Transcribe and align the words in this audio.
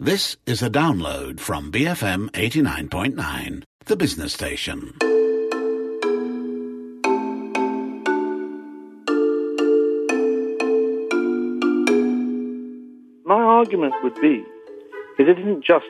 This 0.00 0.36
is 0.46 0.62
a 0.62 0.70
download 0.70 1.40
from 1.40 1.72
BFM 1.72 2.30
89.9, 2.30 3.64
the 3.86 3.96
business 3.96 4.32
station. 4.32 4.94
My 13.24 13.42
argument 13.42 13.92
would 14.04 14.14
be 14.20 14.44
that 15.18 15.28
it 15.28 15.36
isn't 15.36 15.64
just 15.64 15.86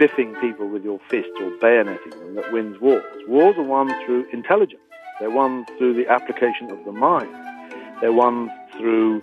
biffing 0.00 0.40
people 0.40 0.66
with 0.66 0.82
your 0.82 0.98
fist 1.10 1.28
or 1.38 1.50
bayoneting 1.58 2.12
them 2.12 2.36
that 2.36 2.50
wins 2.54 2.80
wars. 2.80 3.04
Wars 3.28 3.56
are 3.58 3.64
won 3.64 3.88
through 4.06 4.24
intelligence. 4.32 4.80
They're 5.20 5.28
won 5.28 5.66
through 5.76 5.92
the 5.92 6.08
application 6.08 6.70
of 6.70 6.82
the 6.86 6.92
mind. 6.92 7.28
They're 8.00 8.14
won 8.14 8.50
through 8.78 9.20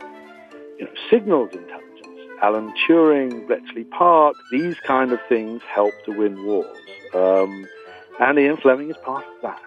you 0.77 0.85
know, 0.85 0.91
signals 1.09 1.49
intelligence. 1.53 1.82
Alan 2.43 2.73
Turing, 2.85 3.47
Bletchley 3.47 3.85
Park, 3.85 4.35
these 4.51 4.75
kind 4.85 5.13
of 5.13 5.19
things 5.29 5.61
help 5.73 5.93
to 6.03 6.11
win 6.11 6.43
wars. 6.45 6.77
Um, 7.13 7.65
and 8.19 8.37
Ian 8.37 8.57
Fleming 8.57 8.89
is 8.89 8.97
part 8.97 9.25
of 9.25 9.41
that. 9.43 9.61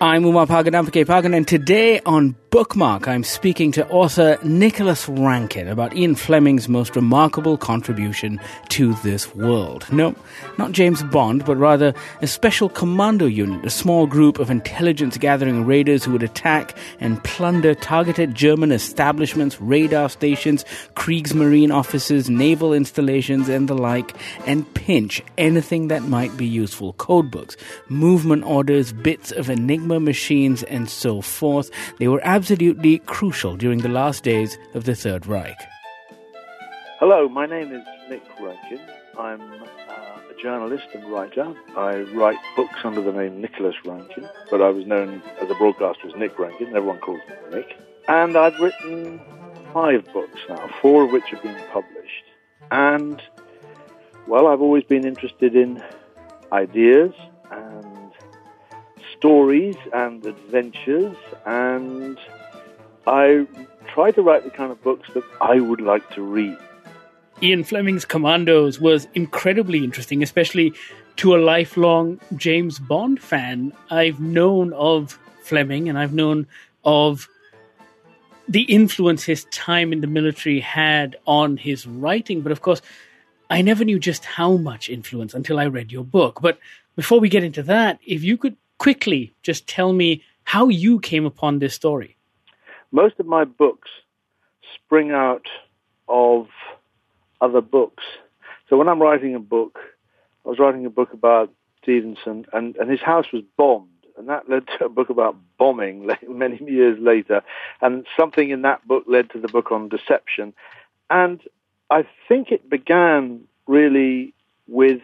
I'm 0.00 0.24
Umapagan 0.24 0.74
Ampikaipakan, 0.74 1.36
and 1.36 1.46
today 1.46 2.00
on 2.00 2.34
Bookmark, 2.50 3.08
I'm 3.08 3.24
speaking 3.24 3.72
to 3.72 3.88
author 3.88 4.38
Nicholas 4.44 5.08
Rankin 5.08 5.66
about 5.66 5.96
Ian 5.96 6.14
Fleming's 6.14 6.68
most 6.68 6.94
remarkable 6.94 7.56
contribution 7.56 8.40
to 8.68 8.94
this 9.02 9.34
world. 9.34 9.86
No, 9.92 10.14
not 10.56 10.70
James 10.70 11.02
Bond, 11.02 11.44
but 11.44 11.56
rather 11.56 11.94
a 12.22 12.28
special 12.28 12.68
commando 12.68 13.26
unit, 13.26 13.66
a 13.66 13.70
small 13.70 14.06
group 14.06 14.38
of 14.38 14.50
intelligence 14.50 15.18
gathering 15.18 15.66
raiders 15.66 16.04
who 16.04 16.12
would 16.12 16.22
attack 16.22 16.76
and 17.00 17.22
plunder 17.24 17.74
targeted 17.74 18.36
German 18.36 18.70
establishments, 18.70 19.60
radar 19.60 20.08
stations, 20.08 20.64
Kriegsmarine 20.94 21.74
offices, 21.74 22.30
naval 22.30 22.72
installations, 22.72 23.48
and 23.48 23.68
the 23.68 23.76
like, 23.76 24.16
and 24.46 24.72
pinch 24.74 25.22
anything 25.38 25.88
that 25.88 26.04
might 26.04 26.36
be 26.36 26.46
useful 26.46 26.94
codebooks, 26.94 27.56
movement 27.88 28.44
orders, 28.44 28.92
bits 28.92 29.32
of 29.32 29.50
Enigma 29.50 29.83
machines, 29.84 30.62
and 30.64 30.88
so 30.88 31.20
forth. 31.20 31.70
They 31.98 32.08
were 32.08 32.20
absolutely 32.24 32.98
crucial 32.98 33.56
during 33.56 33.80
the 33.80 33.88
last 33.88 34.24
days 34.24 34.58
of 34.74 34.84
the 34.84 34.94
Third 34.94 35.26
Reich. 35.26 35.58
Hello, 37.00 37.28
my 37.28 37.46
name 37.46 37.72
is 37.72 37.84
Nick 38.08 38.22
Rankin. 38.40 38.80
I'm 39.18 39.40
uh, 39.88 40.20
a 40.30 40.42
journalist 40.42 40.86
and 40.94 41.04
writer. 41.10 41.54
I 41.76 41.98
write 42.14 42.38
books 42.56 42.78
under 42.82 43.02
the 43.02 43.12
name 43.12 43.40
Nicholas 43.40 43.74
Rankin, 43.84 44.28
but 44.50 44.62
I 44.62 44.70
was 44.70 44.86
known 44.86 45.22
as 45.40 45.50
a 45.50 45.54
broadcaster 45.54 46.08
as 46.08 46.14
Nick 46.16 46.38
Rankin. 46.38 46.68
Everyone 46.68 46.98
calls 46.98 47.20
me 47.28 47.56
Nick. 47.56 47.76
And 48.08 48.36
I've 48.36 48.58
written 48.58 49.20
five 49.72 50.10
books 50.12 50.40
now, 50.48 50.70
four 50.80 51.04
of 51.04 51.10
which 51.10 51.24
have 51.30 51.42
been 51.42 51.60
published. 51.72 52.24
And, 52.70 53.20
well, 54.26 54.46
I've 54.46 54.60
always 54.60 54.84
been 54.84 55.06
interested 55.06 55.54
in 55.56 55.82
ideas 56.52 57.12
stories 59.24 59.74
and 59.94 60.26
adventures, 60.26 61.16
and 61.46 62.18
I 63.06 63.46
try 63.86 64.10
to 64.10 64.20
write 64.20 64.44
the 64.44 64.50
kind 64.50 64.70
of 64.70 64.82
books 64.82 65.08
that 65.14 65.24
I 65.40 65.60
would 65.60 65.80
like 65.80 66.06
to 66.10 66.20
read. 66.20 66.58
Ian 67.42 67.64
Fleming's 67.64 68.04
Commandos 68.04 68.78
was 68.80 69.08
incredibly 69.14 69.82
interesting, 69.82 70.22
especially 70.22 70.74
to 71.16 71.34
a 71.34 71.38
lifelong 71.38 72.20
James 72.36 72.78
Bond 72.78 73.18
fan. 73.18 73.72
I've 73.90 74.20
known 74.20 74.74
of 74.74 75.18
Fleming 75.42 75.88
and 75.88 75.98
I've 75.98 76.12
known 76.12 76.46
of 76.84 77.26
the 78.46 78.64
influence 78.64 79.24
his 79.24 79.44
time 79.44 79.90
in 79.90 80.02
the 80.02 80.06
military 80.06 80.60
had 80.60 81.16
on 81.26 81.56
his 81.56 81.86
writing, 81.86 82.42
but 82.42 82.52
of 82.52 82.60
course, 82.60 82.82
I 83.48 83.62
never 83.62 83.86
knew 83.86 83.98
just 83.98 84.26
how 84.26 84.58
much 84.58 84.90
influence 84.90 85.32
until 85.32 85.58
I 85.58 85.64
read 85.64 85.90
your 85.90 86.04
book. 86.04 86.42
But 86.42 86.58
before 86.94 87.20
we 87.20 87.30
get 87.30 87.42
into 87.42 87.62
that, 87.62 87.98
if 88.04 88.22
you 88.22 88.36
could 88.36 88.58
quickly 88.84 89.32
just 89.42 89.66
tell 89.66 89.94
me 89.94 90.22
how 90.42 90.68
you 90.68 91.00
came 91.00 91.24
upon 91.24 91.58
this 91.58 91.72
story. 91.72 92.18
Most 92.92 93.18
of 93.18 93.24
my 93.24 93.44
books 93.44 93.88
spring 94.74 95.10
out 95.10 95.46
of 96.06 96.48
other 97.40 97.62
books. 97.62 98.04
So 98.68 98.76
when 98.76 98.86
I'm 98.86 99.00
writing 99.00 99.34
a 99.34 99.40
book, 99.40 99.78
I 100.44 100.50
was 100.50 100.58
writing 100.58 100.84
a 100.84 100.90
book 100.90 101.14
about 101.14 101.50
Stevenson, 101.80 102.44
and, 102.52 102.76
and 102.76 102.90
his 102.90 103.00
house 103.00 103.24
was 103.32 103.42
bombed. 103.56 103.88
And 104.18 104.28
that 104.28 104.50
led 104.50 104.66
to 104.78 104.84
a 104.84 104.90
book 104.90 105.08
about 105.08 105.34
bombing 105.56 106.06
many 106.28 106.62
years 106.70 106.98
later. 107.00 107.40
And 107.80 108.04
something 108.18 108.50
in 108.50 108.60
that 108.62 108.86
book 108.86 109.04
led 109.06 109.30
to 109.30 109.40
the 109.40 109.48
book 109.48 109.72
on 109.72 109.88
deception. 109.88 110.52
And 111.08 111.40
I 111.88 112.06
think 112.28 112.52
it 112.52 112.68
began 112.68 113.44
really 113.66 114.34
with 114.68 115.00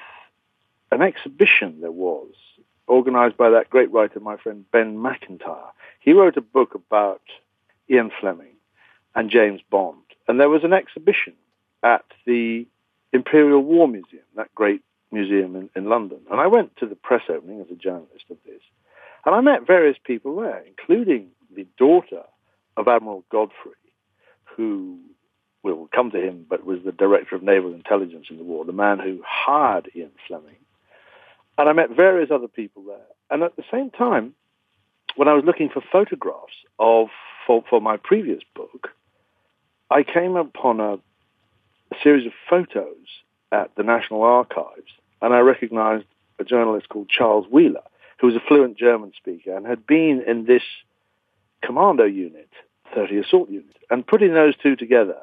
an 0.93 1.01
exhibition 1.01 1.81
there 1.81 1.91
was 1.91 2.35
organized 2.91 3.37
by 3.37 3.51
that 3.51 3.71
great 3.71 3.91
writer, 3.93 4.21
my 4.21 4.37
friend 4.37 4.65
Ben 4.73 5.01
Macintyre. 5.01 5.73
He 6.01 6.13
wrote 6.13 6.37
a 6.37 6.43
book 6.43 6.75
about 6.75 7.23
Ian 7.89 8.11
Fleming 8.21 8.57
and 9.15 9.31
James 9.31 9.61
Bond. 9.71 10.03
And 10.27 10.41
there 10.41 10.49
was 10.49 10.65
an 10.65 10.73
exhibition 10.73 11.35
at 11.83 12.05
the 12.27 12.67
Imperial 13.13 13.61
War 13.61 13.87
Museum, 13.87 14.25
that 14.35 14.55
great 14.55 14.83
museum 15.13 15.57
in, 15.57 15.71
in 15.75 15.89
London. 15.89 16.19
And 16.31 16.41
I 16.41 16.49
went 16.49 16.77
to 16.77 16.87
the 16.87 16.97
press 16.97 17.23
opening 17.29 17.61
as 17.61 17.71
a 17.71 17.77
journalist 17.77 18.25
of 18.29 18.37
this. 18.45 18.61
And 19.25 19.35
I 19.35 19.41
met 19.41 19.67
various 19.67 19.97
people 20.03 20.37
there, 20.37 20.63
including 20.67 21.29
the 21.55 21.67
daughter 21.79 22.23
of 22.77 22.89
Admiral 22.89 23.25
Godfrey, 23.31 23.73
who 24.57 24.99
will 25.63 25.89
come 25.95 26.11
to 26.11 26.21
him, 26.21 26.47
but 26.49 26.65
was 26.65 26.81
the 26.85 26.93
director 26.93 27.37
of 27.37 27.43
naval 27.43 27.73
intelligence 27.73 28.27
in 28.31 28.37
the 28.37 28.45
war, 28.45 28.65
the 28.65 28.73
man 28.73 28.99
who 28.99 29.21
hired 29.25 29.91
Ian 29.95 30.13
Fleming 30.27 30.57
and 31.61 31.69
I 31.69 31.73
met 31.75 31.95
various 31.95 32.31
other 32.31 32.49
people 32.49 32.83
there. 32.85 33.07
And 33.31 33.43
at 33.43 33.55
the 33.57 33.65
same 33.71 33.91
time, 33.91 34.35
when 35.17 35.29
I 35.29 35.35
was 35.35 35.45
looking 35.45 35.69
for 35.69 35.83
photographs 35.93 36.55
of 36.79 37.09
for, 37.47 37.63
for 37.69 37.81
my 37.81 37.99
previous 37.99 38.43
book, 38.55 38.89
I 39.91 40.03
came 40.03 40.37
upon 40.37 40.81
a, 40.81 40.95
a 40.95 41.97
series 42.03 42.27
of 42.27 42.33
photos 42.49 42.97
at 43.53 43.75
the 43.77 43.83
National 43.83 44.23
Archives, 44.23 44.91
and 45.21 45.35
I 45.35 45.41
recognized 45.41 46.07
a 46.39 46.45
journalist 46.45 46.89
called 46.89 47.11
Charles 47.11 47.47
Wheeler, 47.51 47.83
who 48.21 48.29
was 48.29 48.37
a 48.37 48.41
fluent 48.49 48.79
German 48.79 49.13
speaker 49.17 49.55
and 49.55 49.67
had 49.67 49.87
been 49.87 50.23
in 50.27 50.47
this 50.47 50.63
commando 51.63 52.05
unit, 52.05 52.49
30 52.95 53.19
Assault 53.19 53.51
Unit. 53.51 53.77
And 53.91 54.07
putting 54.07 54.33
those 54.33 54.55
two 54.63 54.77
together, 54.77 55.19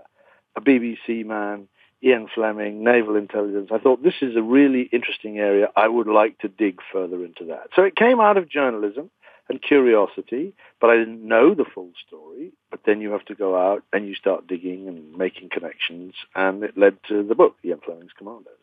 a 0.56 0.62
BBC 0.62 1.26
man, 1.26 1.68
Ian 2.04 2.28
Fleming, 2.34 2.84
naval 2.84 3.16
intelligence. 3.16 3.70
I 3.72 3.80
thought 3.80 4.04
this 4.04 4.22
is 4.22 4.36
a 4.36 4.42
really 4.42 4.90
interesting 4.92 5.40
area. 5.40 5.68
I 5.76 5.88
would 5.88 6.08
like 6.08 6.38
to 6.40 6.48
dig 6.48 6.80
further 6.92 7.24
into 7.24 7.46
that. 7.46 7.70
So 7.76 7.84
it 7.84 7.96
came 7.96 8.20
out 8.20 8.38
of 8.38 8.50
journalism 8.50 9.10
and 9.50 9.62
curiosity, 9.62 10.54
but 10.80 10.90
I 10.90 10.98
didn't 10.98 11.28
know 11.28 11.56
the 11.56 11.66
full 11.66 11.92
story. 12.06 12.52
But 12.70 12.82
then 12.86 13.02
you 13.02 13.12
have 13.12 13.26
to 13.26 13.36
go 13.36 13.58
out 13.58 13.84
and 13.92 14.08
you 14.08 14.14
start 14.14 14.48
digging 14.48 14.88
and 14.88 15.18
making 15.18 15.50
connections, 15.50 16.14
and 16.36 16.64
it 16.64 16.78
led 16.78 16.98
to 17.08 17.24
the 17.24 17.36
book, 17.36 17.56
Ian 17.66 17.80
Fleming's 17.84 18.14
Commandos. 18.18 18.54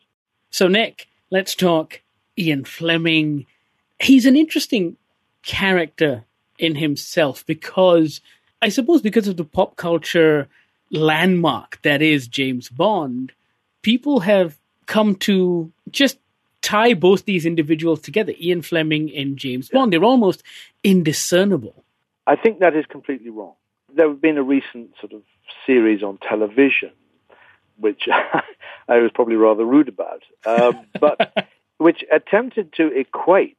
So, 0.51 0.67
Nick, 0.67 1.07
let's 1.29 1.55
talk 1.55 2.01
Ian 2.37 2.63
Fleming. 2.63 3.45
He's 3.99 4.25
an 4.25 4.35
interesting 4.35 4.97
character 5.43 6.23
in 6.57 6.75
himself 6.75 7.45
because, 7.45 8.21
I 8.61 8.69
suppose, 8.69 9.01
because 9.01 9.27
of 9.27 9.37
the 9.37 9.43
pop 9.43 9.75
culture 9.75 10.47
landmark 10.91 11.81
that 11.83 12.01
is 12.01 12.27
James 12.27 12.69
Bond, 12.69 13.31
people 13.81 14.21
have 14.21 14.57
come 14.85 15.15
to 15.15 15.71
just 15.91 16.17
tie 16.61 16.93
both 16.93 17.25
these 17.25 17.45
individuals 17.45 18.01
together, 18.01 18.33
Ian 18.39 18.61
Fleming 18.61 19.15
and 19.15 19.37
James 19.37 19.69
Bond. 19.69 19.93
They're 19.93 20.03
almost 20.03 20.43
indiscernible. 20.83 21.83
I 22.27 22.35
think 22.35 22.59
that 22.59 22.75
is 22.75 22.85
completely 22.87 23.29
wrong. 23.29 23.53
There 23.93 24.09
have 24.09 24.19
been 24.19 24.37
a 24.37 24.43
recent 24.43 24.91
sort 24.99 25.13
of 25.13 25.21
series 25.65 26.01
on 26.01 26.17
television, 26.17 26.91
which 27.77 28.07
I 28.87 28.97
was 28.97 29.11
probably 29.13 29.35
rather 29.35 29.63
rude 29.63 29.87
about, 29.87 30.23
um, 30.45 30.85
but 30.99 31.47
which 31.77 32.03
attempted 32.11 32.73
to 32.73 32.87
equate 32.87 33.57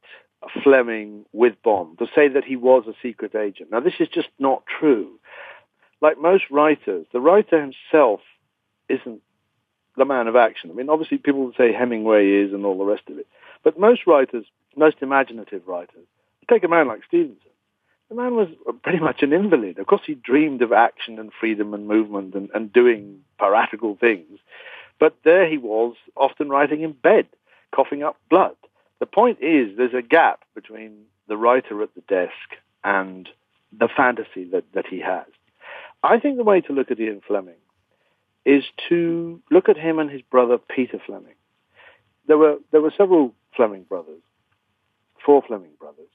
Fleming 0.63 1.25
with 1.31 1.61
Bond, 1.63 1.97
to 1.99 2.07
say 2.13 2.27
that 2.27 2.43
he 2.43 2.55
was 2.55 2.83
a 2.87 2.93
secret 3.01 3.35
agent. 3.35 3.71
Now, 3.71 3.79
this 3.79 3.95
is 3.99 4.07
just 4.09 4.29
not 4.37 4.63
true 4.65 5.19
like 6.01 6.19
most 6.19 6.43
writers, 6.51 7.05
the 7.11 7.19
writer 7.19 7.59
himself 7.59 8.21
isn't 8.89 9.21
the 9.95 10.05
man 10.05 10.27
of 10.27 10.35
action. 10.35 10.69
I 10.69 10.73
mean, 10.73 10.89
obviously 10.89 11.17
people 11.17 11.45
would 11.45 11.55
say 11.55 11.73
Hemingway 11.73 12.29
is 12.29 12.53
and 12.53 12.65
all 12.65 12.77
the 12.77 12.85
rest 12.85 13.03
of 13.09 13.17
it. 13.17 13.27
But 13.63 13.79
most 13.79 14.05
writers, 14.05 14.45
most 14.75 14.97
imaginative 15.01 15.67
writers, 15.67 16.05
take 16.49 16.63
a 16.63 16.67
man 16.67 16.87
like 16.87 17.01
Stevenson. 17.07 17.41
The 18.09 18.15
man 18.15 18.35
was 18.35 18.47
pretty 18.83 18.99
much 18.99 19.21
an 19.21 19.33
invalid. 19.33 19.79
Of 19.79 19.87
course, 19.87 20.03
he 20.05 20.13
dreamed 20.13 20.61
of 20.61 20.71
action 20.71 21.19
and 21.19 21.31
freedom 21.33 21.73
and 21.73 21.87
movement 21.87 22.35
and, 22.35 22.49
and 22.53 22.71
doing 22.71 23.21
piratical 23.37 23.97
things. 23.99 24.39
But 24.99 25.15
there 25.25 25.49
he 25.49 25.57
was, 25.57 25.95
often 26.15 26.49
writing 26.49 26.81
in 26.81 26.93
bed, 26.93 27.27
coughing 27.75 28.03
up 28.03 28.17
blood. 28.29 28.55
The 28.99 29.05
point 29.05 29.39
is, 29.41 29.75
there's 29.77 29.93
a 29.93 30.01
gap 30.01 30.39
between 30.55 31.03
the 31.27 31.37
writer 31.37 31.83
at 31.83 31.93
the 31.95 32.01
desk 32.01 32.55
and 32.83 33.27
the 33.77 33.89
fantasy 33.89 34.45
that, 34.51 34.63
that 34.73 34.87
he 34.87 35.01
has. 35.01 35.25
I 36.07 36.19
think 36.19 36.37
the 36.37 36.43
way 36.45 36.61
to 36.61 36.73
look 36.73 36.89
at 36.89 37.01
Ian 37.01 37.21
Fleming 37.27 37.59
is 38.45 38.63
to 38.87 39.41
look 39.51 39.67
at 39.67 39.75
him 39.75 39.99
and 39.99 40.09
his 40.09 40.21
brother 40.21 40.57
Peter 40.57 40.99
Fleming. 41.05 41.35
There 42.27 42.37
were 42.37 42.57
there 42.71 42.81
were 42.81 42.93
several 42.97 43.35
Fleming 43.55 43.83
brothers, 43.83 44.21
four 45.25 45.43
Fleming 45.45 45.73
brothers, 45.77 46.13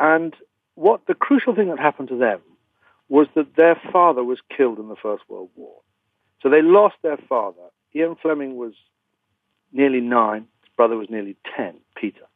and 0.00 0.34
what 0.74 1.06
the 1.06 1.14
crucial 1.14 1.54
thing 1.54 1.68
that 1.68 1.78
happened 1.78 2.08
to 2.08 2.18
them 2.18 2.40
was 3.08 3.28
that 3.36 3.54
their 3.54 3.80
father 3.92 4.24
was 4.24 4.40
killed 4.56 4.80
in 4.80 4.88
the 4.88 4.96
First 4.96 5.22
World 5.28 5.50
War. 5.54 5.76
So 6.42 6.50
they 6.50 6.62
lost 6.62 6.96
their 7.04 7.18
father. 7.28 7.68
Ian 7.94 8.16
Fleming 8.20 8.56
was 8.56 8.72
nearly 9.72 10.00
nine, 10.00 10.46
his 10.62 10.70
brother 10.76 10.96
was 10.96 11.08
nearly 11.08 11.36
ten, 11.56 11.74
Peter. 11.94 12.26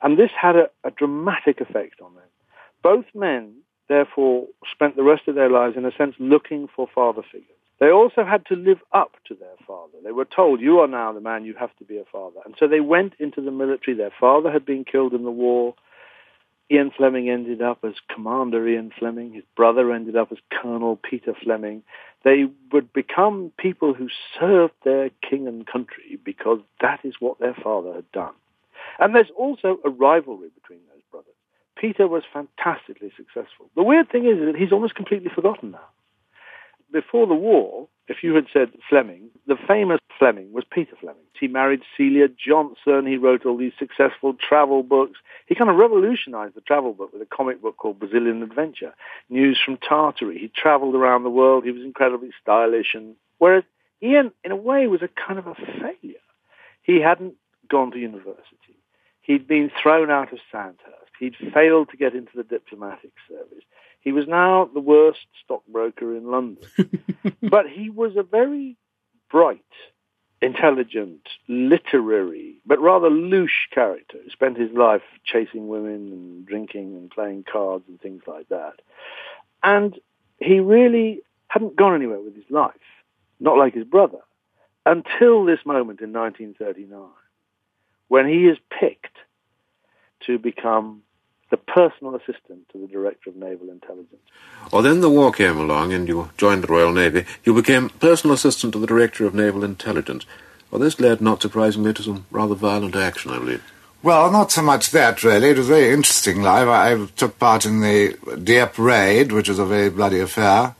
And 0.00 0.18
this 0.18 0.30
had 0.40 0.56
a, 0.56 0.70
a 0.84 0.90
dramatic 0.90 1.60
effect 1.60 2.00
on 2.00 2.14
them. 2.14 2.24
Both 2.82 3.04
men, 3.14 3.56
therefore, 3.88 4.46
spent 4.72 4.96
the 4.96 5.02
rest 5.02 5.22
of 5.28 5.34
their 5.34 5.50
lives, 5.50 5.76
in 5.76 5.84
a 5.84 5.92
sense, 5.96 6.14
looking 6.18 6.68
for 6.74 6.88
father 6.94 7.22
figures. 7.22 7.56
They 7.78 7.90
also 7.90 8.24
had 8.24 8.46
to 8.46 8.56
live 8.56 8.78
up 8.92 9.12
to 9.28 9.34
their 9.34 9.48
father. 9.66 9.98
They 10.02 10.12
were 10.12 10.24
told, 10.24 10.60
you 10.60 10.78
are 10.78 10.88
now 10.88 11.12
the 11.12 11.20
man, 11.20 11.44
you 11.44 11.54
have 11.58 11.76
to 11.78 11.84
be 11.84 11.98
a 11.98 12.04
father. 12.10 12.40
And 12.44 12.54
so 12.58 12.66
they 12.66 12.80
went 12.80 13.12
into 13.18 13.42
the 13.42 13.50
military. 13.50 13.96
Their 13.96 14.12
father 14.18 14.50
had 14.50 14.64
been 14.64 14.84
killed 14.84 15.12
in 15.12 15.24
the 15.24 15.30
war. 15.30 15.74
Ian 16.70 16.90
Fleming 16.96 17.28
ended 17.28 17.60
up 17.62 17.78
as 17.84 17.92
Commander 18.12 18.66
Ian 18.66 18.92
Fleming. 18.98 19.34
His 19.34 19.44
brother 19.54 19.92
ended 19.92 20.16
up 20.16 20.32
as 20.32 20.38
Colonel 20.50 20.96
Peter 20.96 21.34
Fleming. 21.44 21.82
They 22.24 22.46
would 22.72 22.92
become 22.92 23.52
people 23.58 23.92
who 23.94 24.08
served 24.40 24.74
their 24.84 25.10
king 25.28 25.46
and 25.46 25.66
country 25.66 26.18
because 26.24 26.60
that 26.80 27.00
is 27.04 27.14
what 27.20 27.38
their 27.38 27.54
father 27.62 27.92
had 27.92 28.10
done. 28.10 28.32
And 28.98 29.14
there's 29.14 29.30
also 29.36 29.78
a 29.84 29.90
rivalry 29.90 30.48
between 30.54 30.80
brothers. 30.86 30.95
Peter 31.76 32.08
was 32.08 32.22
fantastically 32.32 33.12
successful. 33.16 33.70
The 33.74 33.82
weird 33.82 34.10
thing 34.10 34.26
is 34.26 34.38
that 34.44 34.56
he's 34.56 34.72
almost 34.72 34.94
completely 34.94 35.30
forgotten 35.34 35.72
now 35.72 35.88
before 36.92 37.26
the 37.26 37.34
war, 37.34 37.88
if 38.08 38.22
you 38.22 38.34
had 38.34 38.46
said 38.52 38.70
Fleming, 38.88 39.28
the 39.46 39.56
famous 39.68 39.98
Fleming 40.18 40.52
was 40.52 40.64
Peter 40.70 40.96
Fleming. 40.98 41.22
He 41.38 41.48
married 41.48 41.82
Celia 41.96 42.28
Johnson. 42.28 43.06
He 43.06 43.16
wrote 43.16 43.44
all 43.44 43.56
these 43.56 43.72
successful 43.78 44.34
travel 44.34 44.82
books. 44.82 45.18
He 45.46 45.54
kind 45.54 45.68
of 45.68 45.76
revolutionized 45.76 46.54
the 46.54 46.60
travel 46.60 46.92
book 46.92 47.12
with 47.12 47.22
a 47.22 47.26
comic 47.26 47.60
book 47.60 47.76
called 47.76 47.98
Brazilian 47.98 48.42
Adventure, 48.42 48.94
News 49.28 49.60
from 49.62 49.76
Tartary. 49.76 50.38
He 50.38 50.48
traveled 50.48 50.94
around 50.94 51.24
the 51.24 51.30
world. 51.30 51.64
He 51.64 51.72
was 51.72 51.82
incredibly 51.82 52.30
stylish. 52.40 52.94
And 52.94 53.16
whereas 53.38 53.64
Ian, 54.02 54.32
in 54.44 54.52
a 54.52 54.56
way, 54.56 54.86
was 54.86 55.02
a 55.02 55.08
kind 55.08 55.38
of 55.38 55.46
a 55.46 55.54
failure. 55.54 56.24
He 56.82 57.00
hadn't 57.00 57.34
gone 57.68 57.90
to 57.90 57.98
university. 57.98 58.78
He'd 59.22 59.48
been 59.48 59.70
thrown 59.82 60.10
out 60.10 60.32
of 60.32 60.38
Sandhurst. 60.52 61.05
He'd 61.18 61.36
failed 61.54 61.90
to 61.90 61.96
get 61.96 62.14
into 62.14 62.32
the 62.34 62.42
diplomatic 62.42 63.12
service. 63.28 63.64
He 64.00 64.12
was 64.12 64.28
now 64.28 64.70
the 64.72 64.80
worst 64.80 65.26
stockbroker 65.44 66.14
in 66.14 66.30
London. 66.30 66.64
but 67.42 67.68
he 67.68 67.90
was 67.90 68.16
a 68.16 68.22
very 68.22 68.76
bright, 69.30 69.60
intelligent, 70.40 71.28
literary, 71.48 72.56
but 72.64 72.80
rather 72.80 73.08
louche 73.08 73.70
character 73.72 74.18
who 74.22 74.30
spent 74.30 74.58
his 74.58 74.70
life 74.72 75.02
chasing 75.24 75.68
women 75.68 76.12
and 76.12 76.46
drinking 76.46 76.94
and 76.94 77.10
playing 77.10 77.44
cards 77.50 77.84
and 77.88 78.00
things 78.00 78.22
like 78.26 78.48
that. 78.48 78.74
And 79.62 79.98
he 80.38 80.60
really 80.60 81.22
hadn't 81.48 81.76
gone 81.76 81.94
anywhere 81.94 82.20
with 82.20 82.36
his 82.36 82.50
life, 82.50 82.74
not 83.40 83.56
like 83.58 83.74
his 83.74 83.84
brother, 83.84 84.20
until 84.84 85.44
this 85.44 85.60
moment 85.64 86.00
in 86.00 86.12
1939, 86.12 87.08
when 88.08 88.28
he 88.28 88.46
is 88.46 88.58
picked 88.70 89.16
to 90.26 90.38
become 90.38 91.02
the 91.50 91.56
personal 91.56 92.14
assistant 92.14 92.68
to 92.72 92.78
the 92.78 92.86
Director 92.86 93.30
of 93.30 93.36
Naval 93.36 93.70
Intelligence. 93.70 94.22
Well, 94.72 94.82
then 94.82 95.00
the 95.00 95.10
war 95.10 95.32
came 95.32 95.58
along 95.58 95.92
and 95.92 96.08
you 96.08 96.30
joined 96.36 96.64
the 96.64 96.68
Royal 96.68 96.92
Navy. 96.92 97.24
You 97.44 97.54
became 97.54 97.90
personal 97.90 98.34
assistant 98.34 98.72
to 98.72 98.78
the 98.78 98.86
Director 98.86 99.26
of 99.26 99.34
Naval 99.34 99.62
Intelligence. 99.62 100.26
Well, 100.70 100.80
this 100.80 100.98
led, 100.98 101.20
not 101.20 101.42
surprisingly, 101.42 101.92
to 101.94 102.02
some 102.02 102.26
rather 102.30 102.54
violent 102.56 102.96
action, 102.96 103.30
I 103.30 103.38
believe. 103.38 103.62
Well, 104.02 104.30
not 104.30 104.52
so 104.52 104.62
much 104.62 104.90
that, 104.90 105.22
really. 105.22 105.50
It 105.50 105.58
was 105.58 105.68
a 105.68 105.74
very 105.74 105.92
interesting 105.92 106.42
life. 106.42 106.68
I 106.68 107.06
took 107.16 107.38
part 107.38 107.64
in 107.64 107.80
the 107.80 108.16
Dieppe 108.42 108.82
raid, 108.82 109.32
which 109.32 109.48
was 109.48 109.58
a 109.58 109.64
very 109.64 109.90
bloody 109.90 110.20
affair. 110.20 110.74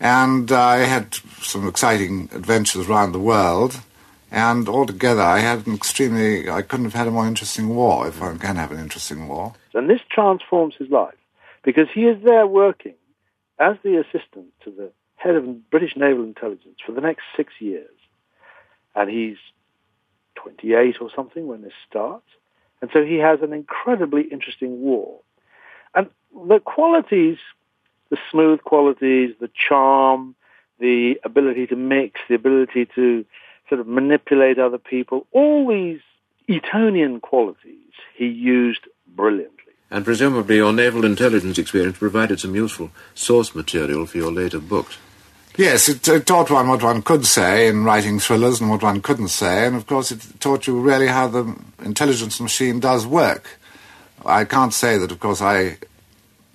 And 0.00 0.50
I 0.50 0.78
had 0.78 1.14
some 1.42 1.68
exciting 1.68 2.30
adventures 2.32 2.88
around 2.88 3.12
the 3.12 3.18
world. 3.18 3.80
And 4.30 4.68
altogether, 4.68 5.22
I 5.22 5.40
had 5.40 5.66
an 5.66 5.74
extremely, 5.74 6.48
I 6.48 6.62
couldn't 6.62 6.86
have 6.86 6.94
had 6.94 7.08
a 7.08 7.10
more 7.10 7.26
interesting 7.26 7.68
war, 7.68 8.06
if 8.06 8.20
one 8.20 8.38
can 8.38 8.56
have 8.56 8.70
an 8.70 8.78
interesting 8.78 9.26
war. 9.26 9.54
And 9.74 9.90
this 9.90 10.00
transforms 10.08 10.74
his 10.78 10.88
life 10.88 11.14
because 11.64 11.88
he 11.92 12.02
is 12.06 12.22
there 12.22 12.46
working 12.46 12.94
as 13.58 13.76
the 13.82 13.96
assistant 13.96 14.46
to 14.64 14.70
the 14.70 14.92
head 15.16 15.34
of 15.34 15.70
British 15.70 15.96
Naval 15.96 16.24
Intelligence 16.24 16.78
for 16.84 16.92
the 16.92 17.00
next 17.00 17.22
six 17.36 17.52
years. 17.58 17.90
And 18.94 19.10
he's 19.10 19.36
28 20.36 20.96
or 21.00 21.10
something 21.14 21.46
when 21.46 21.62
this 21.62 21.72
starts. 21.88 22.26
And 22.80 22.90
so 22.92 23.04
he 23.04 23.16
has 23.16 23.40
an 23.42 23.52
incredibly 23.52 24.22
interesting 24.22 24.80
war. 24.80 25.20
And 25.94 26.08
the 26.32 26.60
qualities, 26.60 27.38
the 28.10 28.16
smooth 28.30 28.62
qualities, 28.62 29.34
the 29.40 29.50
charm, 29.68 30.34
the 30.78 31.20
ability 31.24 31.66
to 31.66 31.76
mix, 31.76 32.20
the 32.28 32.34
ability 32.34 32.86
to 32.94 33.24
sort 33.70 33.80
of 33.80 33.86
manipulate 33.86 34.58
other 34.58 34.76
people, 34.76 35.26
all 35.32 35.66
these 35.66 36.00
Etonian 36.50 37.20
qualities 37.20 37.94
he 38.14 38.26
used 38.26 38.86
brilliantly. 39.16 39.56
And 39.90 40.04
presumably 40.04 40.56
your 40.56 40.72
naval 40.72 41.04
intelligence 41.04 41.58
experience 41.58 41.96
provided 41.96 42.38
some 42.40 42.54
useful 42.54 42.90
source 43.14 43.54
material 43.54 44.04
for 44.04 44.18
your 44.18 44.30
later 44.30 44.60
books. 44.60 44.98
Yes, 45.56 45.88
it, 45.88 46.06
it, 46.06 46.26
taught 46.26 46.50
one 46.50 46.68
what 46.68 46.82
one 46.82 47.02
could 47.02 47.26
say 47.26 47.68
in 47.68 47.84
writing 47.84 48.20
thrillers 48.20 48.60
and 48.60 48.70
what 48.70 48.82
one 48.82 49.02
couldn't 49.02 49.28
say, 49.28 49.66
and 49.66 49.74
of 49.74 49.86
course 49.86 50.12
it 50.12 50.24
taught 50.38 50.66
you 50.66 50.80
really 50.80 51.08
how 51.08 51.26
the 51.26 51.56
intelligence 51.84 52.40
machine 52.40 52.78
does 52.78 53.06
work. 53.06 53.58
I 54.24 54.44
can't 54.44 54.72
say 54.72 54.98
that, 54.98 55.10
of 55.10 55.18
course, 55.18 55.40
I 55.40 55.78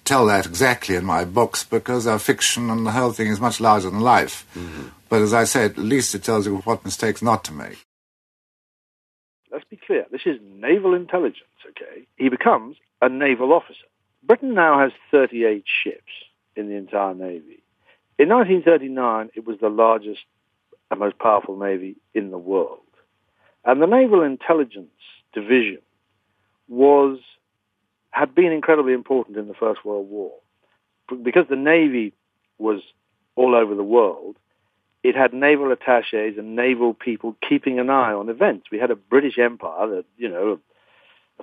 tell 0.05 0.27
that 0.27 0.45
exactly 0.45 0.95
in 0.95 1.03
my 1.03 1.25
books 1.25 1.63
because 1.63 2.05
they're 2.05 2.19
fiction 2.19 2.69
and 2.69 2.85
the 2.85 2.91
whole 2.91 3.11
thing 3.11 3.27
is 3.27 3.41
much 3.41 3.59
larger 3.59 3.89
than 3.89 3.99
life. 3.99 4.45
Mm-hmm. 4.55 4.87
But 5.09 5.21
as 5.21 5.33
I 5.33 5.43
say, 5.43 5.65
at 5.65 5.77
least 5.77 6.15
it 6.15 6.23
tells 6.23 6.45
you 6.45 6.57
what 6.57 6.85
mistakes 6.85 7.21
not 7.21 7.43
to 7.45 7.53
make. 7.53 7.85
Let's 9.51 9.65
be 9.65 9.77
clear. 9.77 10.05
This 10.11 10.21
is 10.25 10.39
naval 10.41 10.93
intelligence, 10.93 11.43
okay? 11.69 12.05
He 12.17 12.29
becomes 12.29 12.77
a 13.01 13.09
naval 13.09 13.53
officer. 13.53 13.85
Britain 14.23 14.53
now 14.53 14.79
has 14.79 14.91
38 15.11 15.63
ships 15.65 16.11
in 16.55 16.69
the 16.69 16.75
entire 16.75 17.13
Navy. 17.13 17.63
In 18.17 18.29
1939, 18.29 19.31
it 19.35 19.45
was 19.45 19.59
the 19.59 19.69
largest 19.69 20.21
and 20.89 20.99
most 20.99 21.19
powerful 21.19 21.57
Navy 21.57 21.95
in 22.13 22.31
the 22.31 22.37
world. 22.37 22.79
And 23.63 23.81
the 23.81 23.87
Naval 23.87 24.21
Intelligence 24.21 24.89
Division 25.33 25.81
was 26.67 27.19
had 28.15 28.33
been 28.33 28.53
incredibly 28.53 28.93
important 28.93 29.35
in 29.35 29.49
the 29.49 29.53
First 29.53 29.83
World 29.83 30.09
War. 30.09 30.31
Because 31.21 31.47
the 31.49 31.57
Navy 31.57 32.13
was 32.57 32.79
all 33.35 33.53
over 33.53 33.75
the 33.75 33.83
world, 33.83 34.37
it 35.03 35.15
had 35.15 35.33
naval 35.33 35.73
attaches 35.73 36.37
and 36.37 36.55
naval 36.55 36.93
people 36.93 37.35
keeping 37.47 37.77
an 37.77 37.89
eye 37.89 38.13
on 38.13 38.29
events. 38.29 38.67
We 38.71 38.79
had 38.79 38.89
a 38.89 38.95
British 38.95 39.37
Empire 39.37 39.87
that, 39.89 40.05
you 40.15 40.29
know, 40.29 40.59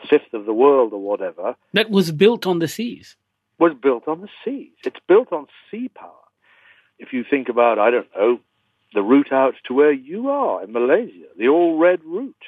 a 0.02 0.06
fifth 0.06 0.32
of 0.32 0.46
the 0.46 0.54
world 0.54 0.94
or 0.94 1.00
whatever. 1.02 1.56
That 1.74 1.90
was 1.90 2.10
built 2.10 2.46
on 2.46 2.58
the 2.58 2.68
seas. 2.68 3.16
Was 3.58 3.74
built 3.74 4.08
on 4.08 4.22
the 4.22 4.28
seas. 4.42 4.72
It's 4.82 5.00
built 5.06 5.30
on 5.30 5.48
sea 5.70 5.90
power. 5.90 6.10
If 6.98 7.12
you 7.12 7.22
think 7.22 7.50
about, 7.50 7.78
I 7.78 7.90
don't 7.90 8.08
know, 8.16 8.40
the 8.94 9.02
route 9.02 9.30
out 9.30 9.56
to 9.66 9.74
where 9.74 9.92
you 9.92 10.30
are 10.30 10.64
in 10.64 10.72
Malaysia, 10.72 11.26
the 11.36 11.48
all 11.48 11.76
red 11.76 12.02
route. 12.02 12.44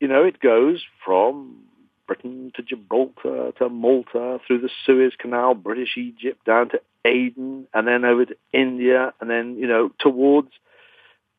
You 0.00 0.08
know, 0.08 0.22
it 0.22 0.38
goes 0.38 0.84
from 1.02 1.64
Britain 2.06 2.52
to 2.54 2.62
Gibraltar 2.62 3.52
to 3.58 3.68
Malta 3.68 4.38
through 4.46 4.60
the 4.60 4.70
Suez 4.84 5.12
Canal, 5.18 5.54
British 5.54 5.96
Egypt 5.96 6.44
down 6.44 6.70
to 6.70 6.80
Aden, 7.04 7.66
and 7.72 7.88
then 7.88 8.04
over 8.04 8.26
to 8.26 8.36
India, 8.52 9.12
and 9.20 9.30
then 9.30 9.56
you 9.56 9.66
know 9.66 9.90
towards 9.98 10.50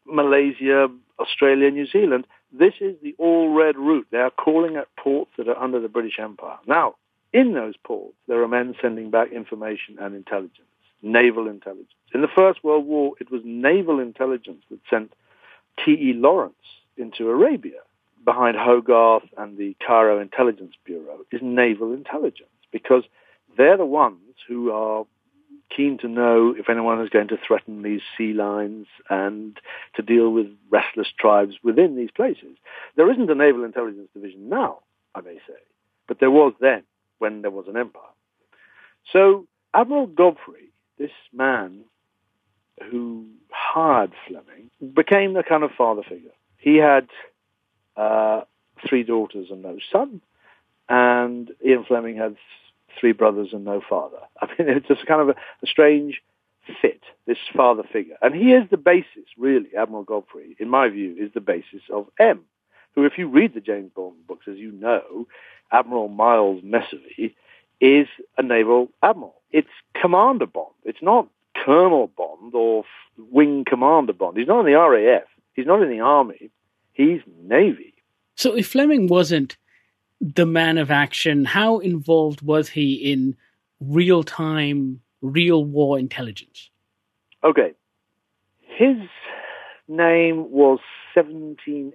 Malaysia, 0.05 0.87
Australia, 1.19 1.71
New 1.71 1.87
Zealand. 1.87 2.25
This 2.51 2.75
is 2.79 2.95
the 3.01 3.15
all 3.17 3.53
red 3.53 3.77
route. 3.77 4.07
They 4.11 4.19
are 4.19 4.31
calling 4.31 4.75
at 4.75 4.95
ports 4.95 5.31
that 5.37 5.47
are 5.47 5.57
under 5.57 5.79
the 5.79 5.89
British 5.89 6.19
Empire. 6.19 6.57
Now, 6.67 6.95
in 7.33 7.53
those 7.53 7.75
ports, 7.83 8.15
there 8.27 8.41
are 8.41 8.47
men 8.47 8.75
sending 8.81 9.09
back 9.09 9.31
information 9.31 9.97
and 9.99 10.15
intelligence, 10.15 10.69
naval 11.01 11.47
intelligence. 11.49 11.89
In 12.13 12.21
the 12.21 12.29
First 12.33 12.63
World 12.63 12.85
War, 12.85 13.13
it 13.19 13.29
was 13.29 13.41
naval 13.43 13.99
intelligence 13.99 14.63
that 14.69 14.79
sent 14.89 15.11
T.E. 15.83 16.13
Lawrence 16.13 16.55
into 16.95 17.29
Arabia 17.29 17.81
behind 18.25 18.57
Hogarth 18.57 19.23
and 19.37 19.57
the 19.57 19.75
Cairo 19.85 20.19
Intelligence 20.19 20.73
Bureau 20.83 21.19
is 21.31 21.41
naval 21.43 21.93
intelligence 21.93 22.49
because 22.71 23.03
they're 23.57 23.77
the 23.77 23.85
ones 23.85 24.35
who 24.47 24.71
are 24.71 25.05
keen 25.75 25.97
to 25.99 26.07
know 26.07 26.53
if 26.57 26.69
anyone 26.69 27.01
is 27.01 27.09
going 27.09 27.27
to 27.29 27.37
threaten 27.45 27.81
these 27.81 28.01
sea 28.17 28.33
lines 28.33 28.87
and 29.09 29.57
to 29.95 30.01
deal 30.01 30.29
with 30.31 30.47
restless 30.69 31.07
tribes 31.19 31.55
within 31.63 31.95
these 31.95 32.11
places. 32.11 32.57
There 32.95 33.11
isn't 33.11 33.29
a 33.29 33.35
naval 33.35 33.63
intelligence 33.63 34.09
division 34.13 34.49
now, 34.49 34.79
I 35.13 35.21
may 35.21 35.35
say, 35.47 35.59
but 36.07 36.19
there 36.19 36.31
was 36.31 36.53
then 36.59 36.83
when 37.19 37.41
there 37.41 37.51
was 37.51 37.67
an 37.67 37.77
empire. 37.77 38.03
So 39.11 39.47
Admiral 39.73 40.07
Godfrey, 40.07 40.71
this 40.97 41.11
man 41.33 41.81
who 42.91 43.25
hired 43.51 44.11
Fleming, 44.27 44.69
became 44.93 45.33
the 45.33 45.43
kind 45.43 45.63
of 45.63 45.71
father 45.77 46.03
figure. 46.03 46.31
He 46.57 46.77
had 46.77 47.07
uh, 47.97 48.41
three 48.87 49.03
daughters 49.03 49.47
and 49.49 49.61
no 49.61 49.77
son, 49.91 50.21
and 50.89 51.51
Ian 51.65 51.85
Fleming 51.85 52.17
had 52.17 52.35
three 52.99 53.11
brothers 53.11 53.49
and 53.51 53.65
no 53.65 53.81
father. 53.87 54.17
I 54.41 54.47
mean, 54.47 54.69
it's 54.69 54.87
just 54.87 55.05
kind 55.05 55.21
of 55.21 55.29
a, 55.29 55.35
a 55.63 55.67
strange 55.67 56.21
fit, 56.81 57.01
this 57.27 57.37
father 57.55 57.83
figure. 57.91 58.15
And 58.21 58.33
he 58.33 58.53
is 58.53 58.69
the 58.69 58.77
basis, 58.77 59.25
really, 59.37 59.69
Admiral 59.77 60.03
Godfrey, 60.03 60.55
in 60.59 60.69
my 60.69 60.89
view, 60.89 61.15
is 61.17 61.31
the 61.33 61.41
basis 61.41 61.81
of 61.91 62.07
M, 62.19 62.41
who, 62.93 63.05
if 63.05 63.17
you 63.17 63.27
read 63.27 63.53
the 63.53 63.61
James 63.61 63.91
Bond 63.95 64.15
books, 64.27 64.47
as 64.47 64.57
you 64.57 64.71
know, 64.71 65.27
Admiral 65.71 66.07
Miles 66.07 66.61
Messervy 66.61 67.35
is 67.81 68.07
a 68.37 68.43
naval 68.43 68.89
admiral. 69.03 69.35
It's 69.51 69.67
Commander 69.99 70.45
Bond. 70.45 70.73
It's 70.83 71.01
not 71.01 71.27
Colonel 71.65 72.07
Bond 72.07 72.53
or 72.53 72.83
Wing 73.17 73.65
Commander 73.67 74.13
Bond. 74.13 74.37
He's 74.37 74.47
not 74.47 74.61
in 74.61 74.65
the 74.65 74.79
RAF. 74.79 75.23
He's 75.53 75.65
not 75.65 75.81
in 75.81 75.89
the 75.89 76.01
Army. 76.01 76.49
He's 76.95 77.21
Navy. 77.43 77.93
So 78.35 78.55
if 78.55 78.67
Fleming 78.67 79.07
wasn't 79.07 79.57
the 80.19 80.45
man 80.45 80.77
of 80.77 80.89
action, 80.89 81.45
how 81.45 81.79
involved 81.79 82.41
was 82.41 82.69
he 82.69 82.93
in 82.95 83.35
real 83.79 84.23
time, 84.23 85.01
real 85.21 85.63
war 85.63 85.99
intelligence? 85.99 86.69
Okay. 87.43 87.73
His 88.61 88.97
name 89.87 90.51
was 90.51 90.79
17F. 91.15 91.93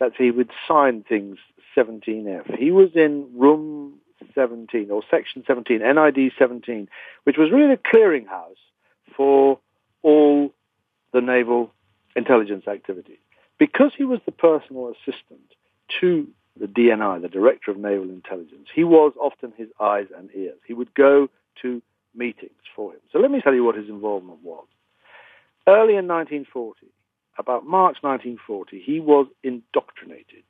That's 0.00 0.16
he 0.16 0.30
would 0.30 0.50
sign 0.66 1.04
things 1.06 1.36
17F. 1.76 2.58
He 2.58 2.70
was 2.70 2.90
in 2.94 3.28
room 3.34 3.98
17 4.34 4.90
or 4.90 5.02
section 5.10 5.44
17, 5.46 5.80
NID 5.80 6.32
17, 6.38 6.88
which 7.24 7.36
was 7.36 7.50
really 7.52 7.74
a 7.74 7.76
clearinghouse 7.76 8.56
for 9.14 9.58
all 10.02 10.52
the 11.12 11.20
naval 11.20 11.72
intelligence 12.16 12.66
activities. 12.66 13.18
Because 13.58 13.92
he 13.96 14.04
was 14.04 14.20
the 14.24 14.32
personal 14.32 14.92
assistant 14.92 15.54
to 16.00 16.28
the 16.58 16.66
DNI, 16.66 17.22
the 17.22 17.28
Director 17.28 17.70
of 17.70 17.76
Naval 17.76 18.10
Intelligence, 18.10 18.68
he 18.74 18.84
was 18.84 19.12
often 19.20 19.52
his 19.56 19.68
eyes 19.80 20.06
and 20.16 20.30
ears. 20.34 20.58
He 20.66 20.74
would 20.74 20.94
go 20.94 21.28
to 21.62 21.82
meetings 22.14 22.52
for 22.74 22.92
him. 22.92 23.00
So 23.12 23.18
let 23.18 23.30
me 23.30 23.40
tell 23.40 23.54
you 23.54 23.64
what 23.64 23.76
his 23.76 23.88
involvement 23.88 24.42
was. 24.42 24.66
Early 25.66 25.96
in 25.96 26.08
1940, 26.08 26.86
about 27.38 27.66
March 27.66 27.98
1940, 28.00 28.80
he 28.80 29.00
was 29.00 29.26
indoctrinated, 29.42 30.42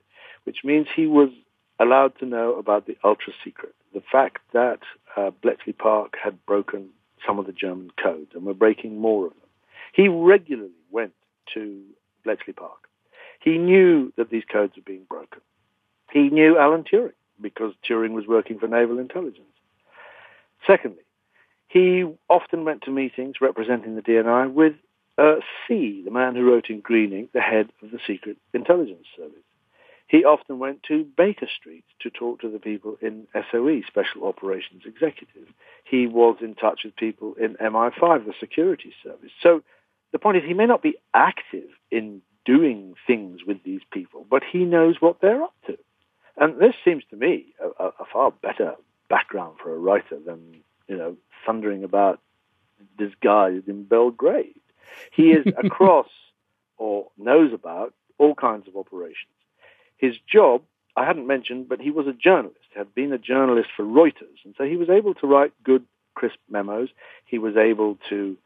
which 0.45 0.59
means 0.65 0.87
he 0.95 1.07
was 1.07 1.31
allowed 1.79 2.19
to 2.19 2.27
know 2.27 2.55
about 2.55 2.87
the 2.87 2.97
ultra 3.05 3.33
secret, 3.45 3.75
the 3.93 4.03
fact 4.13 4.39
that 4.53 4.81
uh, 5.17 5.31
Bletchley 5.43 5.73
Park 5.73 6.15
had 6.23 6.45
broken 6.47 6.89
some 7.27 7.39
of 7.39 7.47
the 7.47 7.53
German 7.53 7.91
codes 8.03 8.31
and 8.35 8.45
were 8.45 8.55
breaking 8.55 9.01
more 9.01 9.27
of 9.27 9.33
them. 9.33 9.49
He 9.93 10.09
regularly 10.09 10.71
went 10.91 11.13
to 11.55 11.83
Bletchley 12.25 12.53
Park. 12.53 12.88
He 13.39 13.59
knew 13.59 14.13
that 14.17 14.31
these 14.31 14.45
codes 14.51 14.75
were 14.77 14.83
being 14.83 15.05
broken. 15.09 15.41
He 16.11 16.31
knew 16.31 16.59
Alan 16.59 16.85
Turing 16.85 17.13
because 17.41 17.73
Turing 17.89 18.13
was 18.13 18.27
working 18.27 18.59
for 18.59 18.67
naval 18.67 18.99
intelligence. 18.99 19.47
Secondly, 20.67 21.03
he 21.69 22.05
often 22.29 22.65
went 22.65 22.83
to 22.83 22.91
meetings 22.91 23.37
representing 23.41 23.95
the 23.95 24.03
DNI 24.03 24.53
with 24.53 24.75
uh, 25.19 25.37
C, 25.67 26.03
the 26.05 26.11
man 26.11 26.35
who 26.35 26.51
wrote 26.51 26.71
in 26.71 26.81
Greening, 26.81 27.29
the 27.33 27.41
head 27.41 27.69
of 27.83 27.91
the 27.91 27.99
Secret 28.07 28.39
Intelligence 28.55 29.07
Service. 29.17 29.43
He 30.07 30.25
often 30.25 30.59
went 30.59 30.83
to 30.85 31.05
Baker 31.05 31.49
Street 31.55 31.85
to 32.01 32.09
talk 32.09 32.41
to 32.41 32.49
the 32.49 32.59
people 32.59 32.97
in 33.03 33.27
SOE, 33.51 33.83
Special 33.87 34.27
Operations 34.27 34.85
Executive. 34.87 35.49
He 35.85 36.07
was 36.07 36.39
in 36.41 36.55
touch 36.55 36.81
with 36.85 36.97
people 36.97 37.35
in 37.35 37.57
MI5, 37.57 38.25
the 38.25 38.33
security 38.41 38.95
service. 39.03 39.33
So 39.43 39.63
the 40.13 40.19
point 40.19 40.39
is, 40.39 40.45
he 40.45 40.55
may 40.55 40.65
not 40.65 40.83
be 40.83 40.97
active 41.13 41.69
in 41.91 42.23
doing 42.49 42.95
things 43.07 43.41
with 43.47 43.63
these 43.63 43.83
people, 43.93 44.25
but 44.29 44.43
he 44.43 44.65
knows 44.65 44.97
what 45.01 45.21
they're 45.21 45.43
up 45.43 45.55
to. 45.67 45.77
And 46.39 46.59
this 46.59 46.75
seems 46.83 47.05
to 47.11 47.17
me 47.17 47.55
a, 47.79 47.85
a 47.85 48.05
far 48.11 48.31
better 48.31 48.75
background 49.11 49.57
for 49.63 49.75
a 49.75 49.79
writer 49.79 50.19
than, 50.25 50.63
you 50.87 50.97
know, 50.97 51.17
thundering 51.45 51.85
about 51.85 52.21
this 52.99 53.13
guy 53.23 53.51
in 53.67 53.85
Belgrade. 53.85 54.55
He 55.13 55.33
is 55.33 55.45
across 55.63 56.09
or 56.79 57.09
knows 57.19 57.53
about 57.53 57.93
all 58.17 58.35
kinds 58.35 58.67
of 58.67 58.77
operations. 58.77 59.35
His 59.99 60.15
job, 60.27 60.63
I 60.97 61.05
hadn't 61.05 61.27
mentioned, 61.27 61.69
but 61.69 61.83
he 61.83 61.91
was 61.91 62.07
a 62.07 62.15
journalist, 62.15 62.57
had 62.75 62.95
been 62.95 63.13
a 63.13 63.19
journalist 63.19 63.69
for 63.77 63.85
Reuters, 63.85 64.45
and 64.45 64.55
so 64.57 64.65
he 64.65 64.77
was 64.77 64.89
able 64.89 65.13
to 65.15 65.27
write 65.27 65.53
good, 65.65 65.85
crisp 66.15 66.39
memos. 66.49 66.89
He 67.27 67.39
was 67.39 67.57
able 67.57 67.99
to 68.09 68.39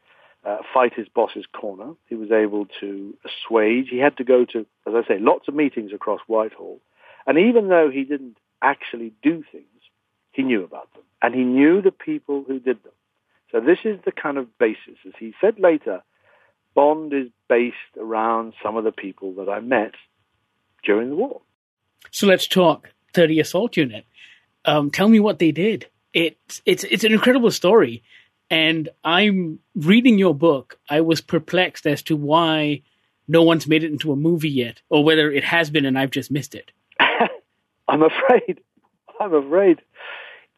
uh, 0.45 0.57
fight 0.73 0.93
his 0.93 1.07
boss's 1.07 1.45
corner. 1.53 1.93
He 2.07 2.15
was 2.15 2.31
able 2.31 2.67
to 2.79 3.15
assuage. 3.25 3.87
He 3.89 3.99
had 3.99 4.17
to 4.17 4.23
go 4.23 4.45
to, 4.45 4.59
as 4.87 4.93
I 4.93 5.07
say, 5.07 5.19
lots 5.19 5.47
of 5.47 5.55
meetings 5.55 5.91
across 5.93 6.19
Whitehall. 6.27 6.79
And 7.25 7.37
even 7.37 7.69
though 7.69 7.89
he 7.89 8.03
didn't 8.03 8.37
actually 8.61 9.13
do 9.21 9.43
things, 9.51 9.65
he 10.31 10.43
knew 10.43 10.63
about 10.63 10.91
them. 10.93 11.03
And 11.21 11.33
he 11.33 11.43
knew 11.43 11.81
the 11.81 11.91
people 11.91 12.43
who 12.45 12.59
did 12.59 12.83
them. 12.83 12.91
So 13.51 13.61
this 13.61 13.79
is 13.85 13.99
the 14.03 14.11
kind 14.11 14.37
of 14.37 14.57
basis. 14.57 14.97
As 15.05 15.13
he 15.17 15.33
said 15.39 15.59
later, 15.59 16.03
Bond 16.73 17.13
is 17.13 17.27
based 17.47 17.75
around 17.97 18.53
some 18.61 18.75
of 18.75 18.83
the 18.83 18.91
people 18.91 19.33
that 19.35 19.47
I 19.47 19.59
met 19.59 19.93
during 20.83 21.09
the 21.09 21.15
war. 21.15 21.41
So 22.11 22.27
let's 22.27 22.47
talk 22.47 22.89
30 23.13 23.39
Assault 23.39 23.77
Unit. 23.77 24.05
Um, 24.65 24.89
tell 24.89 25.07
me 25.07 25.19
what 25.19 25.39
they 25.39 25.51
did. 25.51 25.87
It's 26.13 26.61
it's 26.65 26.83
it's 26.83 27.03
an 27.03 27.11
incredible 27.11 27.49
story, 27.49 28.03
and 28.49 28.89
I'm 29.03 29.59
reading 29.75 30.17
your 30.17 30.35
book. 30.35 30.79
I 30.89 31.01
was 31.01 31.21
perplexed 31.21 31.85
as 31.87 32.01
to 32.03 32.15
why 32.15 32.81
no 33.27 33.43
one's 33.43 33.67
made 33.67 33.83
it 33.83 33.91
into 33.91 34.11
a 34.11 34.15
movie 34.15 34.49
yet, 34.49 34.81
or 34.89 35.03
whether 35.03 35.31
it 35.31 35.43
has 35.43 35.69
been 35.69 35.85
and 35.85 35.97
I've 35.97 36.11
just 36.11 36.31
missed 36.31 36.55
it. 36.55 36.71
I'm 37.87 38.03
afraid. 38.03 38.61
I'm 39.19 39.33
afraid 39.33 39.81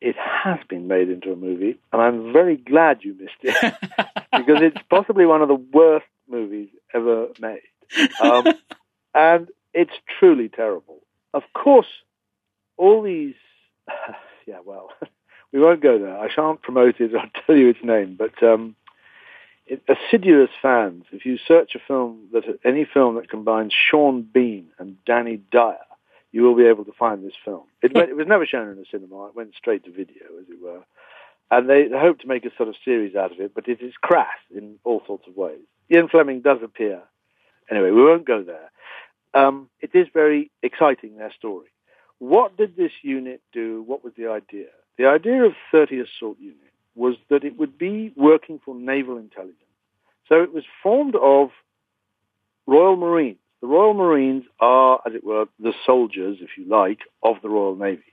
it 0.02 0.16
has 0.18 0.60
been 0.70 0.88
made 0.88 1.10
into 1.10 1.32
a 1.32 1.36
movie, 1.36 1.80
and 1.92 2.02
I'm 2.02 2.34
very 2.34 2.58
glad 2.58 3.04
you 3.04 3.16
missed 3.16 3.34
it 3.42 3.74
because 4.38 4.62
it's 4.62 4.78
possibly 4.90 5.26
one 5.26 5.42
of 5.42 5.48
the 5.48 5.56
worst 5.56 6.06
movies 6.28 6.70
ever 6.94 7.28
made. 7.40 7.62
Um, 8.22 8.46
and 9.14 9.48
it's 9.74 9.94
truly 10.20 10.50
terrible. 10.50 11.02
Of 11.34 11.44
course, 11.54 11.88
all 12.78 13.02
these, 13.02 13.36
yeah, 14.46 14.60
well, 14.64 14.90
we 15.56 15.62
won't 15.62 15.82
go 15.82 15.98
there. 15.98 16.18
I 16.18 16.30
shan't 16.30 16.62
promote 16.62 17.00
it 17.00 17.16
I'll 17.20 17.30
tell 17.46 17.56
you 17.56 17.70
its 17.70 17.84
name, 17.84 18.16
but 18.18 18.42
um, 18.44 18.76
it, 19.66 19.82
assiduous 19.88 20.50
fans, 20.62 21.06
if 21.12 21.26
you 21.26 21.38
search 21.38 21.76
a 21.76 21.80
film 21.80 22.28
that 22.34 22.44
any 22.64 22.86
film 22.86 23.16
that 23.16 23.30
combines 23.30 23.74
Sean 23.74 24.22
Bean 24.22 24.68
and 24.78 24.98
Danny 25.06 25.42
Dyer, 25.52 25.78
you 26.32 26.44
will 26.44 26.56
be 26.56 26.66
able 26.68 26.86
to 26.86 26.92
find 26.92 27.26
this 27.26 27.34
film. 27.44 27.64
It, 27.82 27.96
went, 27.96 28.10
it 28.10 28.18
was 28.18 28.28
never 28.28 28.46
shown 28.46 28.70
in 28.70 28.78
a 28.78 28.86
cinema; 28.92 29.28
it 29.28 29.36
went 29.36 29.56
straight 29.56 29.86
to 29.86 29.92
video, 29.92 30.26
as 30.40 30.50
it 30.50 30.62
were. 30.62 30.84
And 31.50 31.70
they 31.70 31.88
hope 31.90 32.20
to 32.20 32.28
make 32.28 32.44
a 32.46 32.56
sort 32.58 32.70
of 32.70 32.76
series 32.84 33.16
out 33.16 33.32
of 33.32 33.40
it, 33.40 33.54
but 33.56 33.68
it 33.68 33.82
is 33.82 33.94
crass 34.02 34.38
in 34.54 34.76
all 34.84 35.02
sorts 35.08 35.28
of 35.28 35.38
ways. 35.38 35.62
Ian 35.94 36.10
Fleming 36.10 36.42
does 36.42 36.58
appear. 36.64 37.02
Anyway, 37.70 37.92
we 37.92 38.04
won't 38.04 38.26
go 38.26 38.44
there 38.44 38.72
um, 39.36 39.70
it 39.82 39.92
is 39.94 40.08
very 40.14 40.50
exciting, 40.64 41.18
their 41.18 41.34
story. 41.38 41.68
What 42.20 42.56
did 42.58 42.78
this 42.78 42.94
unit 43.04 43.42
do? 43.52 43.84
What 43.86 44.04
was 44.04 44.14
the 44.18 44.28
idea? 44.28 44.70
The 44.98 45.08
idea 45.08 45.44
of 45.44 45.54
30 45.72 46.00
Assault 46.00 46.38
Unit 46.40 46.58
was 46.96 47.16
that 47.30 47.44
it 47.44 47.58
would 47.58 47.78
be 47.78 48.14
working 48.16 48.60
for 48.64 48.76
naval 48.76 49.18
intelligence. 49.18 49.60
So 50.30 50.42
it 50.42 50.54
was 50.54 50.64
formed 50.82 51.16
of 51.16 51.50
Royal 52.66 52.96
Marines. 52.96 53.38
The 53.62 53.68
Royal 53.68 53.94
Marines 53.94 54.46
are, 54.60 55.02
as 55.06 55.14
it 55.14 55.24
were, 55.24 55.46
the 55.60 55.74
soldiers, 55.86 56.38
if 56.42 56.58
you 56.58 56.66
like, 56.66 57.00
of 57.24 57.38
the 57.42 57.50
Royal 57.50 57.76
Navy. 57.76 58.04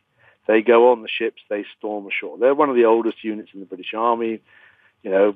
They 0.49 0.63
go 0.63 0.91
on 0.91 1.03
the 1.03 1.09
ships, 1.09 1.43
they 1.49 1.65
storm 1.79 2.07
ashore. 2.07 2.39
They're 2.39 2.55
one 2.55 2.69
of 2.69 2.77
the 2.77 2.85
oldest 2.85 3.23
units 3.23 3.51
in 3.55 3.61
the 3.61 3.67
British 3.67 3.95
Army 3.95 4.41
you 5.03 5.11
know, 5.11 5.35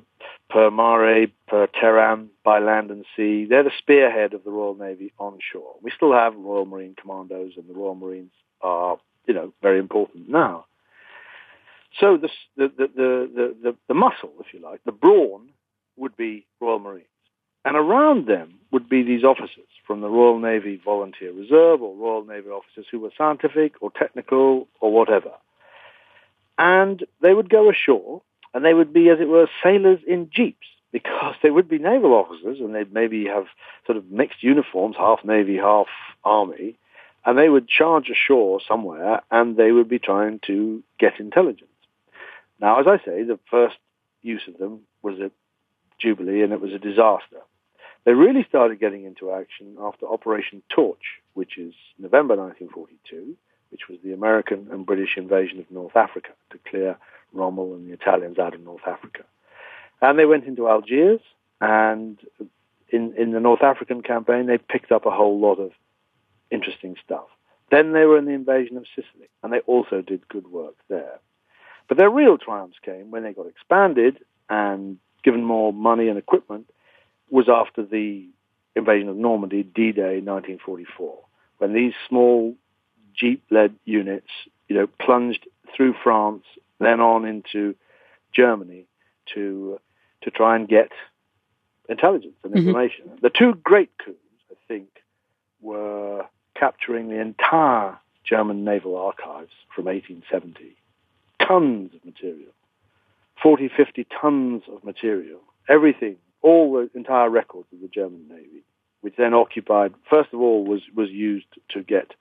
per 0.49 0.71
mare, 0.71 1.27
per 1.47 1.67
terram, 1.67 2.27
by 2.43 2.59
land 2.59 2.89
and 2.89 3.05
sea. 3.15 3.45
They're 3.45 3.63
the 3.63 3.71
spearhead 3.77 4.33
of 4.33 4.43
the 4.43 4.51
Royal 4.51 4.75
Navy 4.75 5.13
onshore. 5.19 5.75
We 5.81 5.91
still 5.95 6.13
have 6.13 6.35
Royal 6.35 6.65
Marine 6.65 6.95
Commandos, 6.99 7.53
and 7.57 7.67
the 7.67 7.73
Royal 7.73 7.95
Marines 7.95 8.31
are, 8.61 8.97
you 9.27 9.33
know, 9.33 9.53
very 9.61 9.79
important 9.79 10.29
now. 10.29 10.65
So 11.99 12.17
the, 12.17 12.29
the, 12.55 12.71
the, 12.77 13.55
the, 13.63 13.75
the, 13.87 13.93
muscle, 13.93 14.31
if 14.39 14.53
you 14.53 14.59
like, 14.59 14.81
the 14.85 14.91
brawn 14.91 15.49
would 15.95 16.15
be 16.15 16.45
Royal 16.61 16.79
Marines. 16.79 17.07
And 17.65 17.75
around 17.75 18.27
them 18.27 18.59
would 18.71 18.87
be 18.87 19.03
these 19.03 19.23
officers 19.23 19.67
from 19.85 20.01
the 20.01 20.09
Royal 20.09 20.39
Navy 20.39 20.79
Volunteer 20.83 21.31
Reserve 21.33 21.81
or 21.81 21.95
Royal 21.95 22.23
Navy 22.23 22.49
officers 22.49 22.85
who 22.91 22.99
were 22.99 23.11
scientific 23.17 23.73
or 23.81 23.91
technical 23.91 24.67
or 24.79 24.91
whatever. 24.91 25.31
And 26.57 27.03
they 27.21 27.33
would 27.33 27.49
go 27.49 27.69
ashore 27.69 28.21
and 28.53 28.63
they 28.63 28.73
would 28.73 28.93
be, 28.93 29.09
as 29.09 29.19
it 29.19 29.27
were, 29.27 29.49
sailors 29.63 29.99
in 30.07 30.29
jeeps 30.33 30.67
because 30.91 31.35
they 31.43 31.49
would 31.49 31.67
be 31.67 31.79
naval 31.79 32.13
officers 32.13 32.59
and 32.59 32.73
they'd 32.73 32.93
maybe 32.93 33.25
have 33.25 33.45
sort 33.85 33.97
of 33.97 34.09
mixed 34.09 34.41
uniforms, 34.43 34.95
half 34.97 35.23
navy, 35.25 35.57
half 35.57 35.87
army, 36.23 36.77
and 37.25 37.37
they 37.37 37.49
would 37.49 37.67
charge 37.67 38.09
ashore 38.09 38.61
somewhere 38.65 39.21
and 39.29 39.57
they 39.57 39.71
would 39.71 39.89
be 39.89 39.99
trying 39.99 40.39
to 40.47 40.81
get 40.99 41.19
intelligence. 41.19 41.69
Now, 42.59 42.79
as 42.79 42.87
I 42.87 42.97
say, 43.05 43.23
the 43.23 43.39
first 43.49 43.77
use 44.21 44.43
of 44.47 44.57
them 44.57 44.81
was 45.01 45.19
at 45.21 45.31
Jubilee, 45.99 46.41
and 46.41 46.53
it 46.53 46.61
was 46.61 46.73
a 46.73 46.79
disaster. 46.79 47.41
They 48.05 48.13
really 48.13 48.45
started 48.47 48.79
getting 48.79 49.03
into 49.03 49.31
action 49.31 49.75
after 49.79 50.07
Operation 50.07 50.63
Torch, 50.69 51.21
which 51.33 51.57
is 51.57 51.73
November 51.99 52.35
1942, 52.35 53.35
which 53.69 53.89
was 53.89 53.99
the 54.03 54.13
American 54.13 54.67
and 54.71 54.85
British 54.85 55.17
invasion 55.17 55.59
of 55.59 55.69
North 55.69 55.95
Africa 55.95 56.29
to 56.51 56.59
clear 56.69 56.97
Rommel 57.33 57.75
and 57.75 57.87
the 57.87 57.93
Italians 57.93 58.39
out 58.39 58.53
of 58.53 58.61
North 58.61 58.87
Africa. 58.87 59.23
And 60.01 60.17
they 60.17 60.25
went 60.25 60.45
into 60.45 60.69
Algiers, 60.69 61.19
and 61.59 62.17
in, 62.89 63.13
in 63.17 63.31
the 63.31 63.39
North 63.39 63.63
African 63.63 64.01
campaign, 64.01 64.45
they 64.45 64.57
picked 64.57 64.91
up 64.91 65.05
a 65.05 65.11
whole 65.11 65.39
lot 65.39 65.55
of 65.55 65.71
interesting 66.49 66.95
stuff. 67.03 67.27
Then 67.71 67.91
they 67.91 68.05
were 68.05 68.17
in 68.17 68.25
the 68.25 68.31
invasion 68.31 68.77
of 68.77 68.85
Sicily, 68.95 69.27
and 69.43 69.51
they 69.51 69.59
also 69.61 70.01
did 70.01 70.27
good 70.29 70.47
work 70.47 70.75
there. 70.87 71.19
But 71.87 71.97
their 71.97 72.09
real 72.09 72.37
triumphs 72.37 72.77
came 72.81 73.11
when 73.11 73.23
they 73.23 73.33
got 73.33 73.47
expanded 73.47 74.19
and 74.49 74.97
given 75.23 75.43
more 75.43 75.71
money 75.73 76.09
and 76.09 76.17
equipment 76.17 76.69
was 77.29 77.49
after 77.49 77.83
the 77.83 78.27
invasion 78.75 79.09
of 79.09 79.15
Normandy, 79.15 79.63
D-Day, 79.63 80.21
1944, 80.21 81.17
when 81.57 81.73
these 81.73 81.93
small 82.07 82.55
jeep-led 83.13 83.75
units, 83.85 84.29
you 84.67 84.75
know, 84.75 84.87
plunged 84.99 85.47
through 85.75 85.95
France, 86.03 86.43
then 86.79 86.99
on 86.99 87.25
into 87.25 87.75
Germany 88.33 88.85
to 89.33 89.79
to 90.21 90.31
try 90.31 90.55
and 90.55 90.67
get 90.67 90.91
intelligence 91.89 92.35
and 92.43 92.53
Mhm. 92.53 92.57
information. 92.57 93.11
The 93.21 93.29
two 93.29 93.53
great 93.53 93.95
coups, 93.99 94.19
I 94.51 94.55
think, 94.67 95.03
were 95.61 96.25
capturing 96.55 97.09
the 97.09 97.19
entire 97.19 97.97
German 98.23 98.63
naval 98.63 98.97
archives 98.97 99.53
from 99.69 99.87
1870. 99.87 100.75
Tons 101.47 101.91
of 101.93 102.03
material. 102.05 102.51
40, 103.41 103.69
50 103.75 104.07
tons 104.19 104.63
of 104.71 104.83
material. 104.83 105.39
Everything, 105.69 106.17
all 106.41 106.73
the 106.73 106.89
entire 106.97 107.29
records 107.29 107.67
of 107.71 107.81
the 107.81 107.87
German 107.87 108.27
Navy, 108.29 108.63
which 109.01 109.15
then 109.17 109.33
occupied, 109.33 109.93
first 110.09 110.33
of 110.33 110.41
all, 110.41 110.65
was, 110.65 110.81
was 110.95 111.09
used 111.09 111.45
to 111.69 111.83
get 111.83 112.13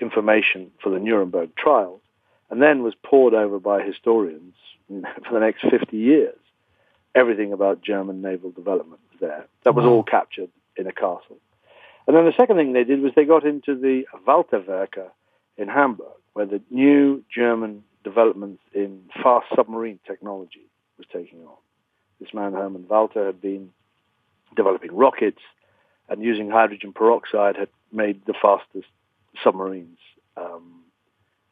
information 0.00 0.70
for 0.82 0.90
the 0.90 0.98
Nuremberg 0.98 1.54
trials, 1.56 2.00
and 2.50 2.60
then 2.60 2.82
was 2.82 2.94
pored 3.02 3.34
over 3.34 3.58
by 3.58 3.82
historians 3.82 4.54
for 4.88 5.32
the 5.32 5.40
next 5.40 5.62
50 5.68 5.96
years. 5.96 6.36
Everything 7.14 7.52
about 7.52 7.82
German 7.82 8.22
naval 8.22 8.50
development 8.50 9.00
was 9.10 9.20
there. 9.20 9.46
That 9.64 9.74
was 9.74 9.84
all 9.84 10.02
captured 10.02 10.50
in 10.76 10.86
a 10.86 10.92
castle. 10.92 11.38
And 12.06 12.16
then 12.16 12.24
the 12.24 12.32
second 12.36 12.56
thing 12.56 12.72
they 12.72 12.84
did 12.84 13.00
was 13.00 13.12
they 13.14 13.24
got 13.24 13.44
into 13.44 13.78
the 13.78 14.04
Walterwerke 14.26 15.10
in 15.56 15.68
Hamburg, 15.68 16.06
where 16.32 16.46
the 16.46 16.62
new 16.70 17.22
German 17.32 17.84
developments 18.04 18.62
in 18.74 19.02
fast 19.22 19.46
submarine 19.54 19.98
technology 20.06 20.68
was 20.98 21.06
taking 21.12 21.40
on. 21.40 21.56
This 22.20 22.34
man, 22.34 22.52
Hermann 22.52 22.86
Walter, 22.88 23.26
had 23.26 23.40
been 23.40 23.70
developing 24.54 24.94
rockets 24.94 25.40
and 26.08 26.22
using 26.22 26.50
hydrogen 26.50 26.92
peroxide 26.92 27.56
had 27.56 27.68
made 27.90 28.24
the 28.26 28.34
fastest 28.40 28.88
submarines 29.42 29.98
um, 30.36 30.82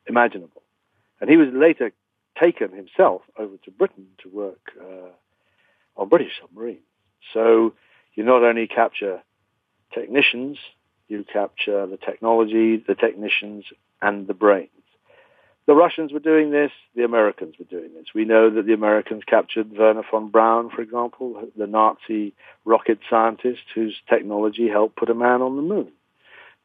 imaginable. 0.06 0.62
And 1.20 1.30
he 1.30 1.36
was 1.36 1.48
later 1.52 1.92
taken 2.38 2.72
himself 2.72 3.22
over 3.38 3.56
to 3.64 3.70
Britain 3.70 4.06
to 4.22 4.28
work 4.28 4.72
uh, 4.80 5.10
on 5.96 6.08
British 6.08 6.32
submarines. 6.40 6.80
So 7.32 7.74
you 8.14 8.24
not 8.24 8.42
only 8.42 8.66
capture 8.66 9.22
technicians, 9.92 10.58
you 11.08 11.24
capture 11.30 11.86
the 11.86 11.96
technology, 11.96 12.76
the 12.76 12.94
technicians, 12.94 13.64
and 14.00 14.26
the 14.26 14.34
brains. 14.34 14.70
The 15.70 15.76
Russians 15.76 16.12
were 16.12 16.18
doing 16.18 16.50
this, 16.50 16.72
the 16.96 17.04
Americans 17.04 17.54
were 17.56 17.64
doing 17.64 17.94
this. 17.94 18.06
We 18.12 18.24
know 18.24 18.50
that 18.50 18.66
the 18.66 18.72
Americans 18.72 19.22
captured 19.24 19.70
Wernher 19.70 20.02
von 20.10 20.28
Braun, 20.28 20.68
for 20.68 20.82
example, 20.82 21.48
the 21.56 21.68
Nazi 21.68 22.34
rocket 22.64 22.98
scientist 23.08 23.62
whose 23.72 23.94
technology 24.08 24.68
helped 24.68 24.96
put 24.96 25.10
a 25.10 25.14
man 25.14 25.42
on 25.42 25.54
the 25.54 25.62
moon. 25.62 25.92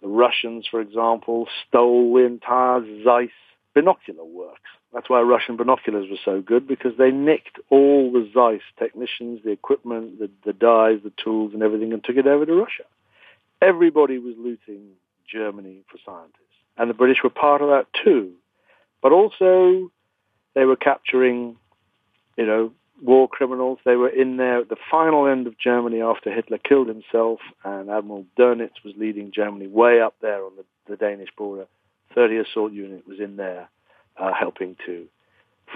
The 0.01 0.07
Russians, 0.07 0.65
for 0.71 0.81
example, 0.81 1.47
stole 1.67 2.15
the 2.15 2.25
entire 2.25 2.81
Zeiss 3.03 3.29
binocular 3.75 4.25
works. 4.25 4.71
That's 4.91 5.07
why 5.07 5.21
Russian 5.21 5.55
binoculars 5.55 6.09
were 6.09 6.17
so 6.25 6.41
good, 6.41 6.67
because 6.67 6.93
they 6.97 7.11
nicked 7.11 7.59
all 7.69 8.11
the 8.11 8.27
Zeiss 8.33 8.63
technicians, 8.79 9.43
the 9.43 9.51
equipment, 9.51 10.17
the, 10.17 10.31
the 10.45 10.53
dies, 10.53 11.01
the 11.03 11.13
tools, 11.23 11.53
and 11.53 11.61
everything, 11.61 11.93
and 11.93 12.03
took 12.03 12.17
it 12.17 12.25
over 12.25 12.47
to 12.47 12.53
Russia. 12.55 12.85
Everybody 13.61 14.17
was 14.17 14.33
looting 14.35 14.93
Germany 15.31 15.83
for 15.91 15.99
scientists. 16.03 16.41
And 16.75 16.89
the 16.89 16.95
British 16.95 17.19
were 17.23 17.29
part 17.29 17.61
of 17.61 17.67
that 17.67 17.85
too. 18.03 18.33
But 19.01 19.11
also, 19.11 19.91
they 20.53 20.65
were 20.65 20.75
capturing, 20.75 21.57
you 22.37 22.45
know, 22.45 22.71
war 23.01 23.27
criminals. 23.27 23.79
They 23.85 23.95
were 23.95 24.09
in 24.09 24.37
there 24.37 24.59
at 24.59 24.69
the 24.69 24.77
final 24.89 25.27
end 25.27 25.47
of 25.47 25.57
Germany 25.57 26.01
after 26.01 26.31
Hitler 26.31 26.57
killed 26.57 26.87
himself, 26.87 27.39
and 27.63 27.89
Admiral 27.89 28.25
Dönitz 28.37 28.83
was 28.83 28.93
leading 28.97 29.31
Germany 29.31 29.67
way 29.67 30.01
up 30.01 30.15
there 30.21 30.43
on 30.43 30.53
the, 30.55 30.65
the 30.87 30.97
Danish 30.97 31.29
border. 31.37 31.67
30 32.13 32.37
Assault 32.37 32.71
Unit 32.71 33.05
was 33.07 33.19
in 33.19 33.35
there 33.35 33.69
uh, 34.17 34.31
helping 34.33 34.75
to 34.85 35.07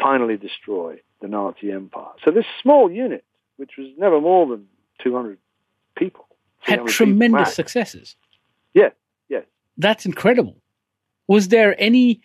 finally 0.02 0.38
destroy 0.38 1.00
the 1.22 1.28
Nazi 1.28 1.72
Empire. 1.72 2.14
So 2.24 2.32
this 2.32 2.46
small 2.62 2.90
unit, 2.90 3.26
which 3.58 3.72
was 3.78 3.88
never 3.98 4.22
more 4.22 4.48
than 4.48 4.68
200 5.04 5.38
people, 5.96 6.28
Had 6.62 6.80
300 6.80 6.86
people 6.86 7.06
tremendous 7.06 7.54
successes. 7.54 8.16
Yes, 8.74 8.94
yes. 9.28 9.44
That's 9.78 10.06
incredible. 10.06 10.56
Was 11.28 11.50
there 11.50 11.76
any 11.80 12.22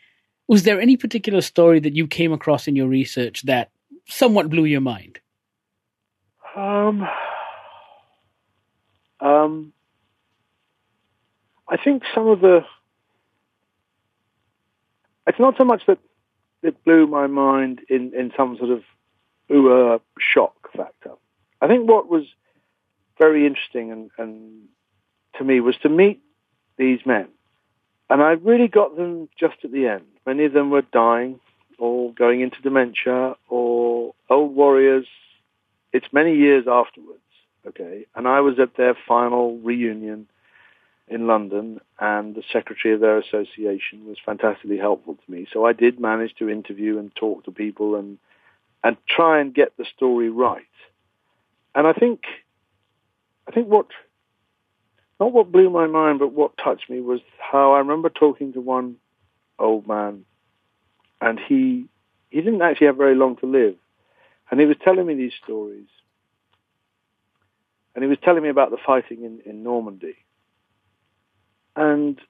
was 0.49 0.65
there 0.65 0.81
any 0.81 0.97
particular 0.97 1.41
story 1.41 1.81
that 1.81 1.95
you 1.95 2.07
came 2.07 2.33
across 2.33 2.69
in 2.69 2.77
your 2.77 2.89
research 2.89 3.43
that 3.43 3.71
somewhat 4.07 4.51
blew 4.51 4.65
your 4.65 4.81
mind? 4.81 5.19
Um, 6.57 7.07
um, 9.21 9.73
I 11.69 11.77
think 11.77 12.03
some 12.15 12.29
of 12.29 12.41
the. 12.41 12.61
It's 15.27 15.39
not 15.39 15.57
so 15.57 15.65
much 15.65 15.83
that 15.87 15.99
it 16.63 16.85
blew 16.85 17.07
my 17.07 17.27
mind 17.27 17.81
in, 17.89 18.13
in 18.15 18.33
some 18.37 18.57
sort 18.59 18.71
of 18.71 18.83
ooh 19.51 20.01
shock 20.19 20.71
factor. 20.77 21.13
I 21.61 21.67
think 21.67 21.89
what 21.89 22.09
was 22.09 22.25
very 23.19 23.47
interesting 23.47 23.91
and, 23.91 24.11
and 24.19 24.65
to 25.39 25.45
me 25.45 25.61
was 25.61 25.77
to 25.83 25.89
meet 25.89 26.23
these 26.77 27.01
men. 27.07 27.29
And 28.11 28.23
I 28.23 28.33
really 28.33 28.69
got 28.69 28.97
them 28.97 29.29
just 29.39 29.57
at 29.65 29.73
the 29.73 29.87
end. 29.87 30.05
Many 30.27 30.45
of 30.45 30.53
them 30.53 30.71
were 30.71 30.83
dying 30.83 31.41
or 31.79 32.13
going 32.13 32.41
into 32.41 32.61
dementia 32.63 33.35
or 33.49 34.15
old 34.31 34.55
warriors 34.55 35.07
it's 35.95 36.13
many 36.13 36.35
years 36.35 36.67
afterwards, 36.67 37.21
okay, 37.69 38.05
and 38.17 38.27
I 38.27 38.41
was 38.41 38.59
at 38.59 38.77
their 38.77 38.97
final 39.07 39.57
reunion 39.59 40.27
in 41.07 41.29
London, 41.29 41.81
and 42.01 42.35
the 42.35 42.43
secretary 42.53 42.95
of 42.95 43.01
their 43.01 43.17
association 43.17 44.05
was 44.05 44.17
fantastically 44.27 44.77
helpful 44.77 45.15
to 45.15 45.31
me. 45.31 45.47
So 45.53 45.65
I 45.65 45.73
did 45.73 46.01
manage 46.01 46.35
to 46.41 46.51
interview 46.51 46.99
and 46.99 47.15
talk 47.15 47.45
to 47.45 47.53
people 47.53 47.95
and 47.95 48.19
and 48.83 48.97
try 49.09 49.39
and 49.41 49.55
get 49.55 49.77
the 49.77 49.87
story 49.97 50.29
right. 50.29 50.63
And 51.75 51.87
I 51.87 51.93
think, 51.93 52.25
I 53.49 53.53
think 53.53 53.69
what, 53.69 53.87
not 55.19 55.33
what 55.33 55.51
blew 55.51 55.71
my 55.71 55.87
mind, 55.87 56.19
but 56.19 56.33
what 56.33 56.59
touched 56.59 56.91
me 56.91 57.01
was 57.01 57.21
how 57.39 57.73
I 57.73 57.79
remember 57.79 58.11
talking 58.11 58.53
to 58.53 58.61
one 58.61 58.97
old 59.59 59.87
man, 59.87 60.25
and 61.21 61.39
he 61.39 61.87
he 62.31 62.41
didn't 62.41 62.63
actually 62.63 62.89
have 62.89 62.97
very 62.97 63.15
long 63.15 63.37
to 63.37 63.47
live. 63.47 63.77
And 64.51 64.61
he 64.61 64.67
was 64.67 64.77
telling 64.85 65.07
me 65.07 65.15
these 65.15 65.33
stories. 65.43 65.87
And 67.95 68.03
he 68.03 68.09
was 68.09 68.19
telling 68.23 68.43
me 68.43 68.49
about 68.49 68.71
the 68.71 68.77
fighting 68.85 69.23
in, 69.23 69.41
in 69.47 69.63
Normandy. 69.63 70.17
And 71.77 72.21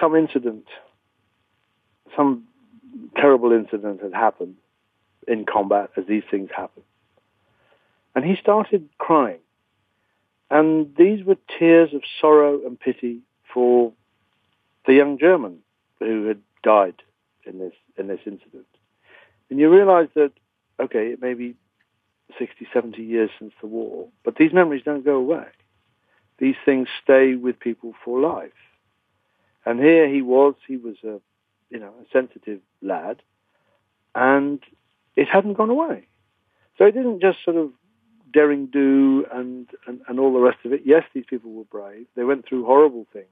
some 0.00 0.14
incident, 0.14 0.66
some 2.14 2.44
terrible 3.16 3.52
incident 3.52 4.02
had 4.02 4.12
happened 4.12 4.56
in 5.26 5.46
combat, 5.46 5.90
as 5.96 6.04
these 6.06 6.22
things 6.30 6.50
happen. 6.54 6.82
And 8.14 8.24
he 8.24 8.36
started 8.36 8.88
crying. 8.98 9.40
And 10.50 10.94
these 10.96 11.24
were 11.24 11.36
tears 11.58 11.92
of 11.92 12.02
sorrow 12.20 12.60
and 12.64 12.78
pity 12.78 13.20
for 13.52 13.92
the 14.86 14.94
young 14.94 15.18
German 15.18 15.58
who 15.98 16.26
had 16.26 16.40
died 16.62 17.02
in 17.44 17.58
this 17.58 17.74
in 17.96 18.08
this 18.08 18.20
incident. 18.26 18.66
And 19.50 19.58
you 19.58 19.70
realize 19.70 20.08
that, 20.14 20.32
okay, 20.80 21.08
it 21.08 21.22
may 21.22 21.34
be 21.34 21.54
60, 22.38 22.66
70 22.72 23.02
years 23.02 23.30
since 23.38 23.52
the 23.60 23.66
war, 23.68 24.08
but 24.24 24.36
these 24.36 24.52
memories 24.52 24.82
don't 24.84 25.04
go 25.04 25.16
away. 25.16 25.46
These 26.38 26.56
things 26.64 26.88
stay 27.02 27.34
with 27.34 27.58
people 27.58 27.94
for 28.04 28.20
life. 28.20 28.50
And 29.64 29.80
here 29.80 30.08
he 30.08 30.22
was, 30.22 30.54
he 30.66 30.76
was 30.76 30.96
a, 31.04 31.20
you 31.70 31.78
know, 31.78 31.92
a 32.00 32.04
sensitive 32.12 32.60
lad, 32.82 33.22
and 34.14 34.60
it 35.14 35.28
hadn't 35.28 35.54
gone 35.54 35.70
away. 35.70 36.06
So 36.78 36.84
it 36.84 36.92
didn't 36.92 37.20
just 37.20 37.38
sort 37.44 37.56
of 37.56 37.70
daring 38.32 38.66
do 38.66 39.24
and, 39.32 39.68
and, 39.86 40.00
and 40.08 40.20
all 40.20 40.32
the 40.32 40.40
rest 40.40 40.58
of 40.64 40.72
it. 40.72 40.82
Yes, 40.84 41.04
these 41.14 41.24
people 41.28 41.52
were 41.52 41.64
brave. 41.64 42.06
They 42.16 42.24
went 42.24 42.46
through 42.46 42.66
horrible 42.66 43.06
things, 43.12 43.26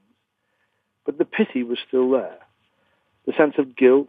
but 1.04 1.18
the 1.18 1.24
pity 1.24 1.62
was 1.62 1.78
still 1.86 2.10
there. 2.10 2.38
The 3.26 3.32
sense 3.32 3.54
of 3.58 3.76
guilt, 3.76 4.08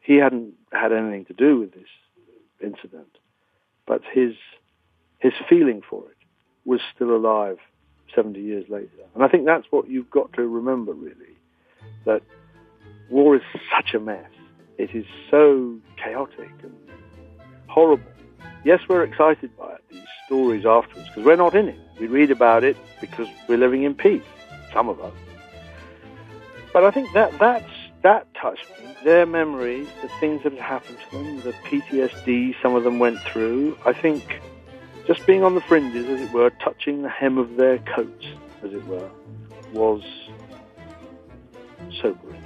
he 0.00 0.16
hadn't 0.16 0.54
had 0.72 0.92
anything 0.92 1.24
to 1.26 1.34
do 1.34 1.58
with 1.60 1.72
this 1.72 1.88
incident. 2.62 3.08
but 3.86 4.02
his 4.12 4.34
his 5.18 5.32
feeling 5.48 5.80
for 5.88 6.02
it 6.10 6.16
was 6.64 6.80
still 6.94 7.16
alive 7.16 7.58
70 8.14 8.40
years 8.40 8.68
later. 8.68 8.88
And 9.14 9.24
I 9.24 9.28
think 9.28 9.46
that's 9.46 9.66
what 9.70 9.88
you've 9.88 10.10
got 10.10 10.32
to 10.34 10.46
remember, 10.46 10.92
really, 10.92 11.36
that 12.04 12.22
war 13.08 13.36
is 13.36 13.42
such 13.74 13.94
a 13.94 14.00
mess. 14.00 14.30
It 14.78 14.94
is 14.94 15.06
so 15.30 15.78
chaotic 15.96 16.50
and 16.62 16.74
horrible. 17.66 18.04
Yes, 18.64 18.80
we're 18.88 19.04
excited 19.04 19.56
by 19.56 19.74
it, 19.74 19.84
these 19.90 20.02
stories 20.26 20.66
afterwards, 20.66 21.08
because 21.08 21.24
we're 21.24 21.36
not 21.36 21.54
in 21.54 21.68
it. 21.68 21.78
We 21.98 22.08
read 22.08 22.30
about 22.30 22.62
it 22.64 22.76
because 23.00 23.28
we're 23.48 23.58
living 23.58 23.84
in 23.84 23.94
peace, 23.94 24.22
some 24.72 24.88
of 24.88 25.00
us. 25.00 25.14
But 26.76 26.84
I 26.84 26.90
think 26.90 27.14
that 27.14 27.38
that's, 27.38 27.72
that 28.02 28.26
touched 28.34 28.68
me. 28.78 28.94
Their 29.02 29.24
memories, 29.24 29.88
the 30.02 30.08
things 30.20 30.42
that 30.42 30.52
had 30.52 30.60
happened 30.60 30.98
to 31.08 31.16
them, 31.16 31.40
the 31.40 31.52
PTSD 31.52 32.54
some 32.60 32.74
of 32.74 32.84
them 32.84 32.98
went 32.98 33.18
through. 33.20 33.78
I 33.86 33.94
think 33.94 34.42
just 35.06 35.26
being 35.26 35.42
on 35.42 35.54
the 35.54 35.62
fringes, 35.62 36.06
as 36.06 36.20
it 36.20 36.30
were, 36.32 36.50
touching 36.50 37.00
the 37.00 37.08
hem 37.08 37.38
of 37.38 37.56
their 37.56 37.78
coats, 37.78 38.26
as 38.62 38.74
it 38.74 38.86
were, 38.86 39.08
was 39.72 40.02
sobering. 42.02 42.45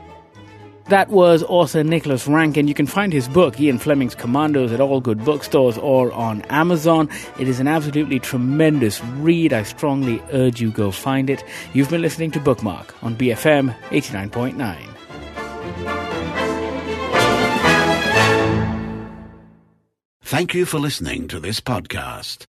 That 0.90 1.09
was 1.09 1.44
author 1.44 1.85
Nicholas 1.85 2.26
Rankin. 2.26 2.66
You 2.66 2.74
can 2.74 2.87
find 2.87 3.12
his 3.12 3.29
book, 3.29 3.61
Ian 3.61 3.79
Fleming's 3.79 4.16
Commandos, 4.16 4.72
at 4.72 4.81
all 4.81 5.00
good 5.00 5.24
bookstores 5.24 5.79
or 5.79 6.11
on 6.11 6.42
Amazon. 6.50 7.09
It 7.38 7.46
is 7.46 7.61
an 7.61 7.68
absolutely 7.68 8.18
tremendous 8.18 9.00
read. 9.20 9.53
I 9.53 9.62
strongly 9.62 10.20
urge 10.33 10.61
you 10.61 10.72
go 10.72 10.90
find 10.90 11.31
it. 11.31 11.44
You've 11.74 11.90
been 11.90 12.03
listening 12.03 12.33
to 12.33 12.40
Bookmark 12.40 12.92
on 13.05 13.14
BFM 13.14 13.72
89.9. 13.90 14.90
Thank 20.22 20.55
you 20.55 20.66
for 20.66 20.81
listening 20.81 21.29
to 21.29 21.38
this 21.38 21.61
podcast. 21.61 22.50